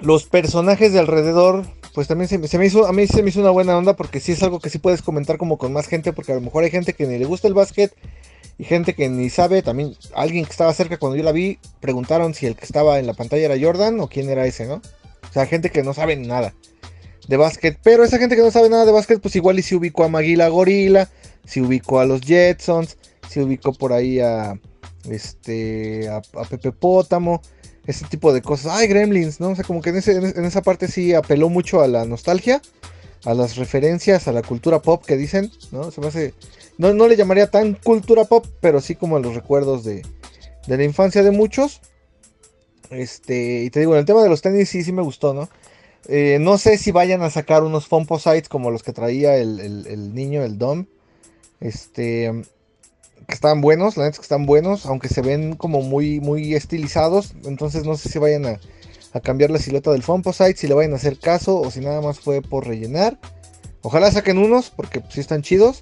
los 0.00 0.24
personajes 0.24 0.92
de 0.92 0.98
alrededor 0.98 1.64
pues 1.92 2.08
también 2.08 2.28
se, 2.28 2.46
se, 2.46 2.58
me 2.58 2.66
hizo, 2.66 2.86
a 2.86 2.92
mí 2.92 3.06
se 3.06 3.22
me 3.22 3.30
hizo 3.30 3.40
una 3.40 3.50
buena 3.50 3.76
onda 3.76 3.96
porque 3.96 4.20
sí 4.20 4.32
es 4.32 4.42
algo 4.42 4.60
que 4.60 4.70
sí 4.70 4.78
puedes 4.78 5.02
comentar 5.02 5.38
como 5.38 5.58
con 5.58 5.72
más 5.72 5.86
gente, 5.88 6.12
porque 6.12 6.32
a 6.32 6.36
lo 6.36 6.40
mejor 6.40 6.62
hay 6.62 6.70
gente 6.70 6.94
que 6.94 7.06
ni 7.06 7.18
le 7.18 7.24
gusta 7.24 7.48
el 7.48 7.54
básquet 7.54 7.92
y 8.58 8.64
gente 8.64 8.94
que 8.94 9.08
ni 9.08 9.28
sabe, 9.28 9.62
también 9.62 9.96
alguien 10.14 10.44
que 10.44 10.52
estaba 10.52 10.72
cerca 10.72 10.98
cuando 10.98 11.16
yo 11.16 11.24
la 11.24 11.32
vi, 11.32 11.58
preguntaron 11.80 12.32
si 12.32 12.46
el 12.46 12.54
que 12.54 12.64
estaba 12.64 13.00
en 13.00 13.06
la 13.06 13.14
pantalla 13.14 13.46
era 13.46 13.58
Jordan 13.60 13.98
o 14.00 14.08
quién 14.08 14.30
era 14.30 14.46
ese, 14.46 14.66
¿no? 14.66 14.80
O 15.30 15.32
sea, 15.32 15.46
gente 15.46 15.70
que 15.70 15.82
no 15.82 15.94
sabe 15.94 16.16
nada 16.16 16.52
de 17.28 17.36
básquet, 17.36 17.78
pero 17.82 18.02
esa 18.02 18.18
gente 18.18 18.34
que 18.34 18.42
no 18.42 18.50
sabe 18.50 18.68
nada 18.68 18.84
de 18.84 18.92
básquet, 18.92 19.20
pues 19.20 19.36
igual 19.36 19.58
y 19.58 19.62
si 19.62 19.76
ubicó 19.76 20.02
a 20.04 20.08
Maguila 20.08 20.48
Gorila, 20.48 21.08
si 21.44 21.60
ubicó 21.60 22.00
a 22.00 22.04
los 22.04 22.20
Jetsons, 22.20 22.96
si 23.28 23.40
ubicó 23.40 23.72
por 23.72 23.92
ahí 23.92 24.18
a 24.18 24.58
este 25.08 26.08
a, 26.08 26.20
Pepe 26.48 26.72
Pótamo 26.72 27.40
ese 27.86 28.04
tipo 28.06 28.32
de 28.32 28.42
cosas. 28.42 28.72
Ay, 28.74 28.88
Gremlins, 28.88 29.40
¿no? 29.40 29.50
O 29.50 29.54
sea, 29.54 29.64
como 29.64 29.80
que 29.80 29.90
en, 29.90 29.96
ese, 29.96 30.16
en, 30.16 30.44
esa 30.44 30.62
parte 30.62 30.88
sí 30.88 31.14
apeló 31.14 31.48
mucho 31.48 31.80
a 31.80 31.88
la 31.88 32.04
nostalgia, 32.04 32.60
a 33.24 33.34
las 33.34 33.56
referencias, 33.56 34.28
a 34.28 34.32
la 34.32 34.42
cultura 34.42 34.80
pop 34.82 35.04
que 35.04 35.16
dicen, 35.16 35.50
¿no? 35.70 35.90
Se 35.90 36.00
me 36.00 36.08
hace. 36.08 36.34
No, 36.78 36.92
no 36.94 37.08
le 37.08 37.16
llamaría 37.16 37.50
tan 37.50 37.74
cultura 37.74 38.24
pop, 38.24 38.46
pero 38.60 38.80
sí 38.80 38.96
como 38.96 39.16
a 39.16 39.20
los 39.20 39.34
recuerdos 39.34 39.84
de, 39.84 40.02
de 40.66 40.76
la 40.76 40.84
infancia 40.84 41.22
de 41.22 41.30
muchos. 41.30 41.80
Este, 42.90 43.62
y 43.62 43.70
te 43.70 43.80
digo, 43.80 43.96
el 43.96 44.04
tema 44.04 44.22
de 44.22 44.28
los 44.28 44.42
tenis 44.42 44.68
sí, 44.68 44.82
sí 44.82 44.92
me 44.92 45.02
gustó, 45.02 45.32
¿no? 45.32 45.48
Eh, 46.08 46.38
no 46.40 46.58
sé 46.58 46.76
si 46.78 46.90
vayan 46.90 47.22
a 47.22 47.30
sacar 47.30 47.62
unos 47.62 47.86
Fomposites 47.86 48.48
como 48.48 48.70
los 48.70 48.82
que 48.82 48.92
traía 48.92 49.36
el, 49.36 49.60
el, 49.60 50.14
niño, 50.14 50.42
el 50.42 50.58
Dom. 50.58 50.86
Este, 51.60 52.32
que 53.26 53.34
están 53.34 53.60
buenos, 53.60 53.96
la 53.96 54.04
neta 54.04 54.14
es 54.14 54.18
que 54.18 54.24
están 54.24 54.46
buenos, 54.46 54.86
aunque 54.86 55.08
se 55.08 55.20
ven 55.20 55.54
como 55.54 55.82
muy, 55.82 56.20
muy 56.20 56.54
estilizados. 56.54 57.34
Entonces 57.44 57.84
no 57.84 57.96
sé 57.96 58.08
si 58.08 58.18
vayan 58.18 58.46
a, 58.46 58.60
a 59.12 59.20
cambiar 59.20 59.50
la 59.50 59.58
silueta 59.58 59.92
del 59.92 60.02
Fomposite, 60.02 60.56
si 60.56 60.66
le 60.66 60.74
vayan 60.74 60.92
a 60.92 60.96
hacer 60.96 61.18
caso 61.18 61.60
o 61.60 61.70
si 61.70 61.80
nada 61.80 62.00
más 62.00 62.18
fue 62.18 62.42
por 62.42 62.66
rellenar. 62.66 63.18
Ojalá 63.82 64.10
saquen 64.10 64.38
unos, 64.38 64.70
porque 64.70 65.02
sí 65.08 65.20
están 65.20 65.42
chidos. 65.42 65.80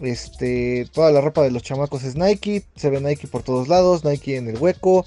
Este, 0.00 0.86
toda 0.92 1.12
la 1.12 1.20
ropa 1.20 1.42
de 1.42 1.50
los 1.50 1.62
chamacos 1.62 2.02
es 2.04 2.16
Nike, 2.16 2.64
se 2.74 2.90
ve 2.90 3.00
Nike 3.00 3.28
por 3.28 3.42
todos 3.42 3.68
lados, 3.68 4.04
Nike 4.04 4.36
en 4.36 4.48
el 4.48 4.58
hueco. 4.58 5.04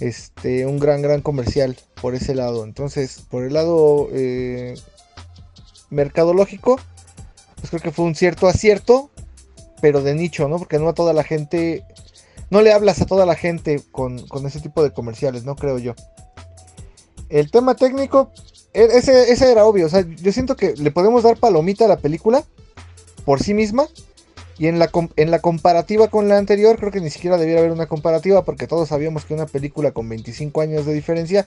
Este, 0.00 0.66
un 0.66 0.78
gran, 0.78 1.02
gran 1.02 1.20
comercial 1.20 1.76
por 2.00 2.14
ese 2.14 2.34
lado. 2.34 2.64
Entonces, 2.64 3.22
por 3.30 3.44
el 3.44 3.54
lado 3.54 4.08
eh, 4.12 4.74
mercadológico, 5.90 6.80
pues 7.56 7.70
creo 7.70 7.82
que 7.82 7.92
fue 7.92 8.04
un 8.04 8.14
cierto 8.14 8.48
acierto 8.48 9.10
pero 9.84 10.00
de 10.00 10.14
nicho, 10.14 10.48
¿no? 10.48 10.56
Porque 10.56 10.78
no 10.78 10.88
a 10.88 10.94
toda 10.94 11.12
la 11.12 11.24
gente, 11.24 11.84
no 12.48 12.62
le 12.62 12.72
hablas 12.72 13.02
a 13.02 13.04
toda 13.04 13.26
la 13.26 13.34
gente 13.34 13.82
con, 13.92 14.26
con 14.28 14.46
ese 14.46 14.60
tipo 14.60 14.82
de 14.82 14.94
comerciales, 14.94 15.44
¿no? 15.44 15.56
Creo 15.56 15.76
yo. 15.76 15.94
El 17.28 17.50
tema 17.50 17.74
técnico, 17.74 18.30
e, 18.72 18.82
ese, 18.82 19.30
ese, 19.30 19.52
era 19.52 19.66
obvio, 19.66 19.84
o 19.84 19.88
sea, 19.90 20.02
yo 20.08 20.32
siento 20.32 20.56
que 20.56 20.72
le 20.74 20.90
podemos 20.90 21.22
dar 21.22 21.36
palomita 21.36 21.84
a 21.84 21.88
la 21.88 21.98
película 21.98 22.44
por 23.26 23.42
sí 23.42 23.52
misma. 23.52 23.86
Y 24.58 24.68
en 24.68 24.78
la, 24.78 24.90
en 25.16 25.30
la 25.30 25.40
comparativa 25.40 26.08
con 26.08 26.28
la 26.28 26.38
anterior, 26.38 26.76
creo 26.78 26.92
que 26.92 27.00
ni 27.00 27.10
siquiera 27.10 27.38
debiera 27.38 27.60
haber 27.60 27.72
una 27.72 27.86
comparativa, 27.86 28.44
porque 28.44 28.66
todos 28.66 28.88
sabíamos 28.88 29.24
que 29.24 29.34
una 29.34 29.46
película 29.46 29.90
con 29.92 30.08
25 30.08 30.60
años 30.60 30.86
de 30.86 30.94
diferencia, 30.94 31.46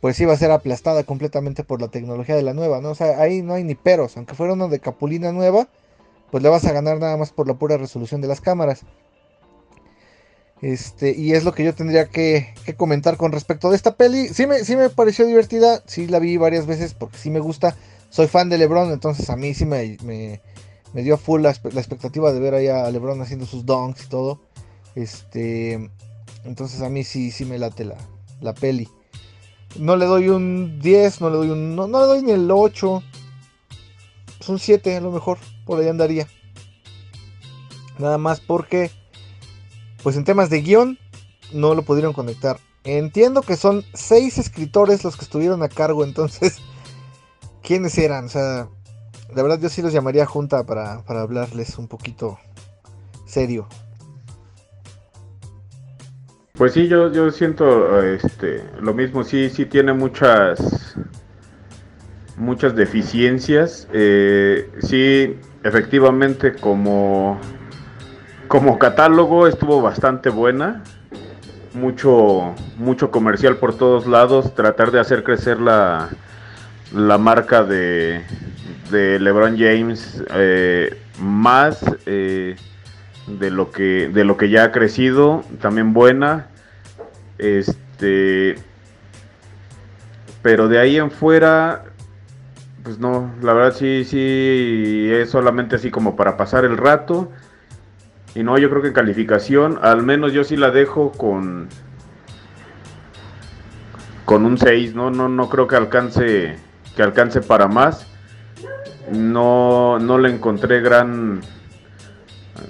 pues 0.00 0.18
iba 0.20 0.32
a 0.32 0.38
ser 0.38 0.50
aplastada 0.50 1.04
completamente 1.04 1.64
por 1.64 1.80
la 1.80 1.88
tecnología 1.88 2.36
de 2.36 2.42
la 2.42 2.54
nueva, 2.54 2.80
¿no? 2.80 2.90
O 2.90 2.94
sea, 2.94 3.20
ahí 3.20 3.42
no 3.42 3.54
hay 3.54 3.64
ni 3.64 3.74
peros, 3.74 4.16
aunque 4.16 4.34
fuera 4.34 4.54
una 4.54 4.68
de 4.68 4.80
Capulina 4.80 5.32
nueva, 5.32 5.68
pues 6.30 6.42
le 6.42 6.48
vas 6.48 6.64
a 6.64 6.72
ganar 6.72 6.98
nada 6.98 7.16
más 7.16 7.30
por 7.30 7.46
la 7.46 7.54
pura 7.54 7.76
resolución 7.76 8.20
de 8.20 8.28
las 8.28 8.40
cámaras. 8.40 8.84
Este, 10.62 11.14
y 11.14 11.34
es 11.34 11.44
lo 11.44 11.52
que 11.52 11.64
yo 11.64 11.74
tendría 11.74 12.06
que, 12.06 12.54
comentar 12.76 13.16
con 13.16 13.32
respecto 13.32 13.70
de 13.70 13.76
esta 13.76 13.94
peli. 13.94 14.28
Sí 14.28 14.46
me, 14.46 14.64
sí 14.64 14.76
me 14.76 14.88
pareció 14.88 15.26
divertida, 15.26 15.82
sí 15.86 16.06
la 16.06 16.18
vi 16.18 16.36
varias 16.36 16.66
veces 16.66 16.94
porque 16.94 17.18
sí 17.18 17.30
me 17.30 17.40
gusta. 17.40 17.76
Soy 18.10 18.28
fan 18.28 18.48
de 18.48 18.58
Lebron, 18.58 18.92
entonces 18.92 19.28
a 19.28 19.36
mí 19.36 19.52
sí 19.52 19.66
me, 19.66 20.40
me 20.92 21.02
dio 21.02 21.18
full 21.18 21.42
la, 21.42 21.50
expectativa 21.50 22.32
de 22.32 22.40
ver 22.40 22.54
ahí 22.54 22.68
a 22.68 22.90
Lebron 22.90 23.20
haciendo 23.20 23.46
sus 23.46 23.66
donks 23.66 24.04
y 24.04 24.08
todo. 24.08 24.40
Este, 24.94 25.90
entonces 26.44 26.80
a 26.82 26.88
mí 26.88 27.04
sí, 27.04 27.30
sí 27.30 27.44
me 27.44 27.58
late 27.58 27.84
la, 27.84 27.96
la 28.40 28.54
peli. 28.54 28.88
No 29.78 29.96
le 29.96 30.06
doy 30.06 30.28
un 30.28 30.80
10, 30.80 31.20
no 31.20 31.30
le 31.30 31.36
doy 31.36 31.50
un. 31.50 31.76
No, 31.76 31.86
no 31.86 32.00
le 32.00 32.06
doy 32.06 32.22
ni 32.22 32.32
el 32.32 32.50
8. 32.50 33.02
Es 34.40 34.48
un 34.48 34.58
7 34.58 34.96
a 34.96 35.00
lo 35.00 35.10
mejor 35.10 35.38
por 35.66 35.80
ahí 35.80 35.88
andaría. 35.88 36.26
Nada 37.98 38.18
más 38.18 38.40
porque, 38.40 38.90
pues 40.02 40.16
en 40.16 40.24
temas 40.24 40.50
de 40.50 40.62
guion, 40.62 40.98
no 41.52 41.74
lo 41.74 41.82
pudieron 41.82 42.12
conectar. 42.12 42.58
Entiendo 42.84 43.42
que 43.42 43.56
son 43.56 43.84
seis 43.94 44.38
escritores 44.38 45.02
los 45.02 45.16
que 45.16 45.24
estuvieron 45.24 45.62
a 45.62 45.68
cargo, 45.68 46.04
entonces, 46.04 46.58
¿quiénes 47.62 47.98
eran? 47.98 48.26
O 48.26 48.28
sea, 48.28 48.68
la 49.34 49.42
verdad 49.42 49.58
yo 49.60 49.68
sí 49.68 49.82
los 49.82 49.92
llamaría 49.92 50.26
junta 50.26 50.64
para, 50.64 51.02
para 51.04 51.22
hablarles 51.22 51.78
un 51.78 51.88
poquito 51.88 52.38
serio. 53.26 53.66
Pues 56.56 56.72
sí, 56.72 56.88
yo, 56.88 57.12
yo 57.12 57.30
siento 57.30 58.02
este, 58.02 58.64
lo 58.80 58.94
mismo, 58.94 59.24
sí, 59.24 59.50
sí 59.50 59.66
tiene 59.66 59.92
muchas, 59.92 60.96
muchas 62.38 62.74
deficiencias. 62.74 63.86
Eh, 63.92 64.70
sí, 64.80 65.38
efectivamente, 65.62 66.54
como, 66.54 67.38
como 68.48 68.78
catálogo 68.78 69.46
estuvo 69.46 69.82
bastante 69.82 70.30
buena. 70.30 70.82
Mucho, 71.74 72.54
mucho 72.78 73.10
comercial 73.10 73.58
por 73.58 73.76
todos 73.76 74.06
lados. 74.06 74.54
Tratar 74.54 74.92
de 74.92 75.00
hacer 75.00 75.24
crecer 75.24 75.60
la, 75.60 76.08
la 76.94 77.18
marca 77.18 77.64
de, 77.64 78.24
de 78.90 79.18
LeBron 79.18 79.56
James 79.58 80.22
eh, 80.34 80.98
más. 81.18 81.84
Eh, 82.06 82.56
de 83.26 83.50
lo 83.50 83.70
que 83.70 84.08
de 84.08 84.24
lo 84.24 84.36
que 84.36 84.48
ya 84.48 84.64
ha 84.64 84.72
crecido, 84.72 85.44
también 85.60 85.92
buena. 85.92 86.48
Este 87.38 88.56
pero 90.42 90.68
de 90.68 90.78
ahí 90.78 90.96
en 90.96 91.10
fuera 91.10 91.84
pues 92.84 92.98
no, 93.00 93.34
la 93.42 93.52
verdad 93.52 93.76
sí 93.76 94.04
sí 94.04 95.08
es 95.10 95.30
solamente 95.30 95.76
así 95.76 95.90
como 95.90 96.16
para 96.16 96.36
pasar 96.36 96.64
el 96.64 96.76
rato. 96.76 97.32
Y 98.34 98.42
no, 98.42 98.58
yo 98.58 98.68
creo 98.68 98.82
que 98.82 98.88
en 98.88 98.94
calificación, 98.94 99.78
al 99.82 100.02
menos 100.02 100.32
yo 100.32 100.44
sí 100.44 100.56
la 100.56 100.70
dejo 100.70 101.10
con 101.12 101.68
con 104.24 104.44
un 104.44 104.58
6, 104.58 104.94
no 104.94 105.10
no 105.10 105.28
no 105.28 105.48
creo 105.48 105.66
que 105.66 105.76
alcance 105.76 106.56
que 106.94 107.02
alcance 107.02 107.40
para 107.40 107.66
más. 107.66 108.06
No 109.12 109.98
no 109.98 110.18
le 110.18 110.30
encontré 110.30 110.80
gran 110.80 111.40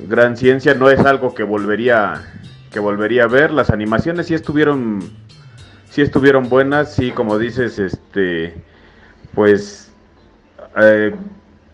gran 0.09 0.37
ciencia, 0.37 0.75
no 0.75 0.91
es 0.91 1.01
algo 1.01 1.35
que 1.35 1.43
volvería 1.43 2.23
que 2.71 2.81
volvería 2.81 3.25
a 3.25 3.29
ver. 3.29 3.51
Las 3.51 3.71
animaciones 3.71 4.27
sí 4.27 4.35
estuvieron 4.35 5.01
sí 5.91 6.03
estuvieron 6.03 6.49
buenas, 6.49 6.95
sí 6.95 7.11
como 7.11 7.39
dices, 7.39 7.79
este 7.79 8.55
pues 9.35 9.93
eh, 10.77 11.15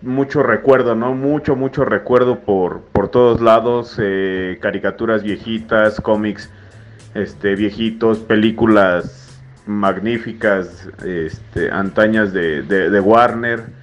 mucho 0.02 0.42
recuerdo, 0.42 0.94
¿no? 0.94 1.14
Mucho, 1.14 1.56
mucho 1.56 1.84
recuerdo 1.84 2.40
por, 2.40 2.82
por 2.92 3.08
todos 3.08 3.40
lados, 3.40 3.96
eh, 3.98 4.58
caricaturas 4.60 5.22
viejitas, 5.22 6.00
cómics 6.00 6.50
este, 7.14 7.54
viejitos, 7.54 8.18
películas 8.18 9.40
magníficas, 9.66 10.88
este, 11.04 11.70
antañas 11.70 12.32
de, 12.32 12.62
de 12.62 13.00
Warner. 13.00 13.81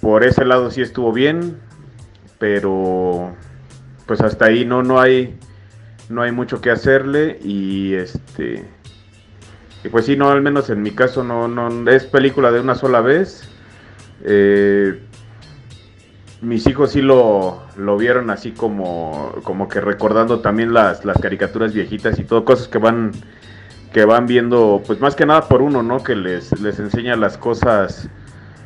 Por 0.00 0.24
ese 0.24 0.44
lado 0.44 0.70
sí 0.70 0.80
estuvo 0.80 1.12
bien, 1.12 1.58
pero 2.38 3.34
pues 4.06 4.20
hasta 4.20 4.46
ahí 4.46 4.64
no 4.64 4.82
no 4.82 5.00
hay 5.00 5.38
no 6.08 6.22
hay 6.22 6.32
mucho 6.32 6.60
que 6.60 6.70
hacerle 6.70 7.38
y 7.42 7.94
este 7.94 8.68
y 9.84 9.88
pues 9.88 10.06
sí 10.06 10.16
no 10.16 10.30
al 10.30 10.42
menos 10.42 10.70
en 10.70 10.82
mi 10.82 10.90
caso 10.90 11.22
no 11.22 11.48
no 11.48 11.90
es 11.90 12.06
película 12.06 12.50
de 12.50 12.60
una 12.60 12.74
sola 12.74 13.00
vez. 13.00 13.48
Eh, 14.22 15.00
mis 16.42 16.66
hijos 16.66 16.92
sí 16.92 17.02
lo, 17.02 17.62
lo 17.76 17.96
vieron 17.96 18.30
así 18.30 18.52
como 18.52 19.34
como 19.44 19.68
que 19.68 19.80
recordando 19.80 20.40
también 20.40 20.72
las, 20.72 21.04
las 21.04 21.18
caricaturas 21.18 21.74
viejitas 21.74 22.18
y 22.18 22.24
todo 22.24 22.44
cosas 22.44 22.68
que 22.68 22.78
van 22.78 23.12
que 23.92 24.04
van 24.04 24.26
viendo 24.26 24.82
pues 24.86 25.00
más 25.00 25.14
que 25.16 25.26
nada 25.26 25.48
por 25.48 25.60
uno 25.62 25.82
no 25.82 26.02
que 26.02 26.16
les 26.16 26.58
les 26.60 26.78
enseña 26.78 27.16
las 27.16 27.36
cosas 27.36 28.08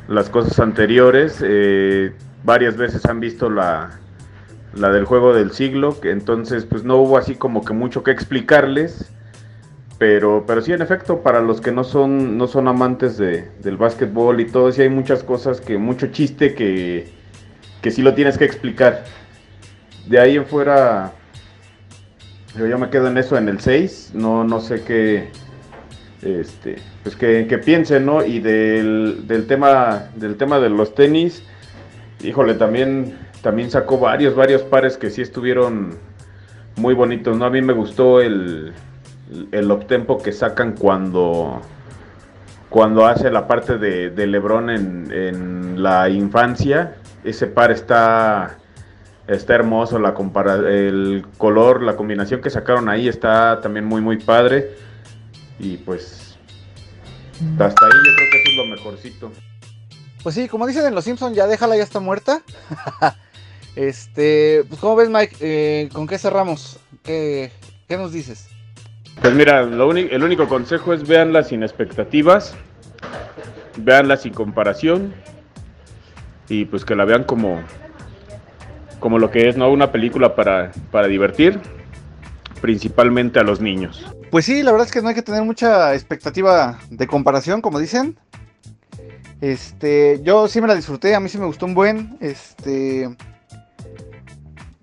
las 0.07 0.29
cosas 0.29 0.59
anteriores 0.59 1.43
eh, 1.43 2.13
varias 2.43 2.77
veces 2.77 3.05
han 3.05 3.19
visto 3.19 3.49
la, 3.49 3.99
la 4.75 4.91
del 4.91 5.05
juego 5.05 5.33
del 5.33 5.51
siglo, 5.51 5.99
que 5.99 6.11
entonces 6.11 6.65
pues 6.65 6.83
no 6.83 6.97
hubo 6.97 7.17
así 7.17 7.35
como 7.35 7.63
que 7.63 7.73
mucho 7.73 8.03
que 8.03 8.11
explicarles. 8.11 9.11
Pero, 9.97 10.43
pero 10.45 10.61
sí, 10.61 10.73
en 10.73 10.81
efecto, 10.81 11.21
para 11.21 11.39
los 11.39 11.61
que 11.61 11.71
no 11.71 11.85
son, 11.85 12.37
no 12.37 12.47
son 12.47 12.67
amantes 12.67 13.17
de, 13.17 13.49
del 13.63 13.77
básquetbol 13.77 14.41
y 14.41 14.45
todo, 14.45 14.69
sí 14.73 14.81
hay 14.81 14.89
muchas 14.89 15.23
cosas 15.23 15.61
que, 15.61 15.77
mucho 15.77 16.07
chiste 16.07 16.53
que, 16.53 17.07
que 17.81 17.91
sí 17.91 18.01
lo 18.01 18.13
tienes 18.13 18.37
que 18.37 18.43
explicar. 18.43 19.05
De 20.05 20.19
ahí 20.19 20.35
en 20.35 20.45
fuera, 20.45 21.13
yo, 22.57 22.67
yo 22.67 22.77
me 22.77 22.89
quedo 22.89 23.07
en 23.07 23.17
eso 23.17 23.37
en 23.37 23.47
el 23.47 23.61
6, 23.61 24.11
no, 24.15 24.43
no 24.43 24.59
sé 24.59 24.83
qué, 24.83 25.29
este, 26.21 26.75
pues 27.05 27.15
que, 27.15 27.45
que 27.45 27.59
piensen, 27.59 28.03
¿no? 28.03 28.25
Y 28.25 28.39
del, 28.39 29.27
del, 29.27 29.45
tema, 29.45 30.05
del 30.15 30.37
tema 30.37 30.59
de 30.59 30.71
los 30.71 30.95
tenis, 30.95 31.43
híjole, 32.23 32.55
también, 32.55 33.15
también 33.43 33.69
sacó 33.69 33.99
varios, 33.99 34.35
varios 34.35 34.63
pares 34.63 34.97
que 34.97 35.11
sí 35.11 35.21
estuvieron 35.21 35.99
muy 36.77 36.95
bonitos, 36.95 37.37
¿no? 37.37 37.45
A 37.45 37.51
mí 37.51 37.61
me 37.61 37.73
gustó 37.73 38.21
el, 38.21 38.73
el 39.51 39.71
uptempo 39.71 40.17
que 40.17 40.31
sacan 40.31 40.73
cuando, 40.73 41.61
cuando 42.69 43.05
hace 43.05 43.29
la 43.29 43.45
parte 43.45 43.77
de, 43.77 44.09
de 44.09 44.25
Lebron 44.25 44.71
en, 44.71 45.11
en, 45.11 45.83
la 45.83 46.09
infancia. 46.09 46.95
Ese 47.23 47.45
par 47.45 47.69
está, 47.69 48.57
está 49.27 49.53
hermoso, 49.53 49.99
la 49.99 50.15
compara 50.15 50.55
el 50.55 51.23
color, 51.37 51.83
la 51.83 51.95
combinación 51.95 52.41
que 52.41 52.49
sacaron 52.49 52.89
ahí 52.89 53.07
está 53.07 53.61
también 53.61 53.85
muy, 53.85 54.01
muy 54.01 54.17
padre. 54.17 54.71
Y 55.59 55.77
pues, 55.77 56.24
hasta 57.59 57.85
ahí 57.85 57.91
yo 58.05 58.15
creo 58.15 58.31
que 58.31 58.37
eso 58.41 58.49
es 58.49 58.55
lo 58.55 58.65
mejorcito. 58.65 59.31
Pues 60.23 60.35
sí, 60.35 60.47
como 60.47 60.65
dicen 60.65 60.85
en 60.85 60.95
Los 60.95 61.05
Simpsons, 61.05 61.35
ya 61.35 61.47
déjala, 61.47 61.77
ya 61.77 61.83
está 61.83 61.99
muerta. 61.99 62.41
este, 63.75 64.63
pues 64.67 64.79
como 64.79 64.95
ves, 64.95 65.09
Mike, 65.09 65.35
eh, 65.39 65.89
¿con 65.93 66.07
qué 66.07 66.17
cerramos? 66.17 66.79
¿Qué, 67.03 67.51
¿Qué, 67.87 67.97
nos 67.97 68.11
dices? 68.11 68.49
Pues 69.21 69.33
mira, 69.33 69.61
lo 69.61 69.91
el 69.91 70.23
único 70.23 70.47
consejo 70.47 70.93
es 70.93 71.07
véanla 71.07 71.43
sin 71.43 71.63
expectativas, 71.63 72.55
véanla 73.77 74.17
sin 74.17 74.33
comparación 74.33 75.13
y 76.49 76.65
pues 76.65 76.85
que 76.85 76.95
la 76.95 77.05
vean 77.05 77.23
como, 77.23 77.61
como 78.99 79.19
lo 79.19 79.31
que 79.31 79.47
es, 79.47 79.57
¿no? 79.57 79.69
Una 79.69 79.91
película 79.91 80.35
para, 80.35 80.71
para 80.91 81.07
divertir, 81.07 81.59
principalmente 82.61 83.39
a 83.39 83.43
los 83.43 83.61
niños. 83.61 84.05
Pues 84.31 84.45
sí, 84.45 84.63
la 84.63 84.71
verdad 84.71 84.87
es 84.87 84.93
que 84.93 85.01
no 85.01 85.09
hay 85.09 85.15
que 85.15 85.21
tener 85.21 85.43
mucha 85.43 85.93
expectativa 85.93 86.79
de 86.89 87.07
comparación, 87.07 87.61
como 87.61 87.79
dicen. 87.79 88.17
Este, 89.41 90.21
yo 90.23 90.47
sí 90.47 90.61
me 90.61 90.67
la 90.67 90.75
disfruté, 90.75 91.13
a 91.15 91.19
mí 91.19 91.29
sí 91.29 91.37
me 91.37 91.45
gustó 91.45 91.65
un 91.65 91.73
buen. 91.73 92.17
Este, 92.19 93.15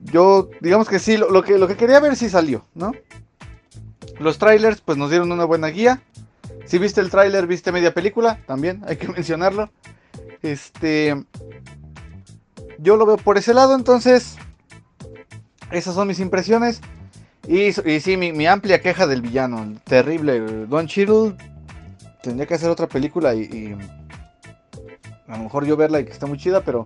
yo, 0.01 0.51
digamos 0.61 0.89
que 0.89 0.99
sí, 0.99 1.17
lo, 1.17 1.43
que, 1.43 1.59
lo 1.59 1.69
que 1.69 1.77
quería 1.77 2.01
ver 2.01 2.17
sí 2.17 2.29
salió, 2.29 2.65
¿no? 2.75 2.93
Los 4.19 4.39
trailers, 4.39 4.81
pues 4.81 4.99
nos 4.99 5.11
dieron 5.11 5.33
una 5.33 5.45
buena 5.45 5.69
guía. 5.69 6.03
Si 6.65 6.79
viste 6.79 7.01
el 7.01 7.11
trailer, 7.11 7.47
viste 7.47 7.73
media 7.73 7.93
película, 7.93 8.41
también 8.47 8.83
hay 8.87 8.97
que 8.97 9.09
mencionarlo. 9.13 9.71
Este, 10.43 11.25
yo 12.79 12.97
lo 12.97 13.07
veo 13.07 13.17
por 13.17 13.39
ese 13.39 13.55
lado, 13.55 13.75
entonces, 13.75 14.37
esas 15.71 15.95
son 15.95 16.09
mis 16.09 16.21
impresiones. 16.21 16.81
Y, 17.47 17.73
sí, 17.73 18.17
mi, 18.17 18.47
amplia 18.47 18.81
queja 18.81 19.07
del 19.07 19.21
villano, 19.21 19.75
terrible. 19.85 20.41
Don 20.67 20.87
Cheadle 20.87 21.35
tendría 22.23 22.47
que 22.47 22.55
hacer 22.55 22.71
otra 22.71 22.87
película 22.87 23.35
y, 23.35 23.77
a 25.27 25.37
lo 25.37 25.45
mejor 25.45 25.65
yo 25.65 25.77
verla 25.77 26.01
y 26.01 26.05
que 26.05 26.13
está 26.13 26.27
muy 26.27 26.39
chida, 26.39 26.61
pero 26.61 26.85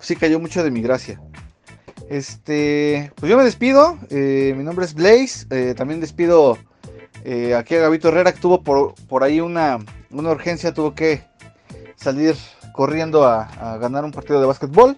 sí 0.00 0.16
cayó 0.16 0.38
mucho 0.38 0.62
de 0.62 0.70
mi 0.70 0.82
gracia. 0.82 1.20
Este, 2.10 3.12
pues 3.14 3.30
yo 3.30 3.38
me 3.38 3.44
despido. 3.44 3.96
Eh, 4.10 4.52
mi 4.56 4.64
nombre 4.64 4.84
es 4.84 4.94
Blaze. 4.94 5.46
Eh, 5.50 5.74
también 5.76 6.00
despido 6.00 6.58
eh, 7.24 7.54
aquí 7.54 7.76
a 7.76 7.80
Gabito 7.80 8.08
Herrera, 8.08 8.32
que 8.32 8.40
tuvo 8.40 8.62
por, 8.62 8.94
por 9.08 9.22
ahí 9.22 9.40
una, 9.40 9.78
una, 10.10 10.30
urgencia, 10.30 10.74
tuvo 10.74 10.94
que 10.94 11.22
salir 11.96 12.34
corriendo 12.72 13.24
a, 13.24 13.44
a, 13.44 13.78
ganar 13.78 14.04
un 14.04 14.12
partido 14.12 14.40
de 14.40 14.46
básquetbol. 14.46 14.96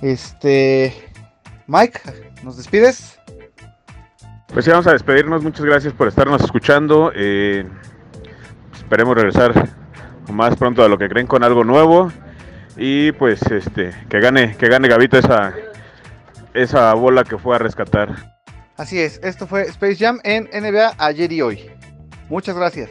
Este, 0.00 0.94
Mike, 1.66 2.00
¿nos 2.44 2.56
despides? 2.56 3.17
Pues 4.52 4.64
sí, 4.64 4.70
vamos 4.70 4.86
a 4.86 4.92
despedirnos. 4.92 5.42
Muchas 5.42 5.64
gracias 5.64 5.92
por 5.92 6.08
estarnos 6.08 6.42
escuchando. 6.42 7.12
esperemos 7.12 9.14
regresar 9.14 9.68
más 10.32 10.56
pronto 10.56 10.82
de 10.82 10.88
lo 10.88 10.98
que 10.98 11.08
creen 11.08 11.26
con 11.26 11.42
algo 11.42 11.64
nuevo 11.64 12.12
y 12.76 13.12
pues 13.12 13.40
este 13.50 13.92
que 14.08 14.20
gane 14.20 14.56
que 14.56 14.68
gane 14.68 14.88
Gavito 14.88 15.18
esa 15.18 15.54
esa 16.54 16.92
bola 16.94 17.24
que 17.24 17.38
fue 17.38 17.56
a 17.56 17.58
rescatar. 17.58 18.38
Así 18.76 19.00
es, 19.00 19.20
esto 19.22 19.46
fue 19.46 19.62
Space 19.62 19.96
Jam 19.96 20.20
en 20.22 20.48
NBA 20.52 20.94
ayer 20.98 21.32
y 21.32 21.42
hoy. 21.42 21.70
Muchas 22.28 22.56
gracias. 22.56 22.90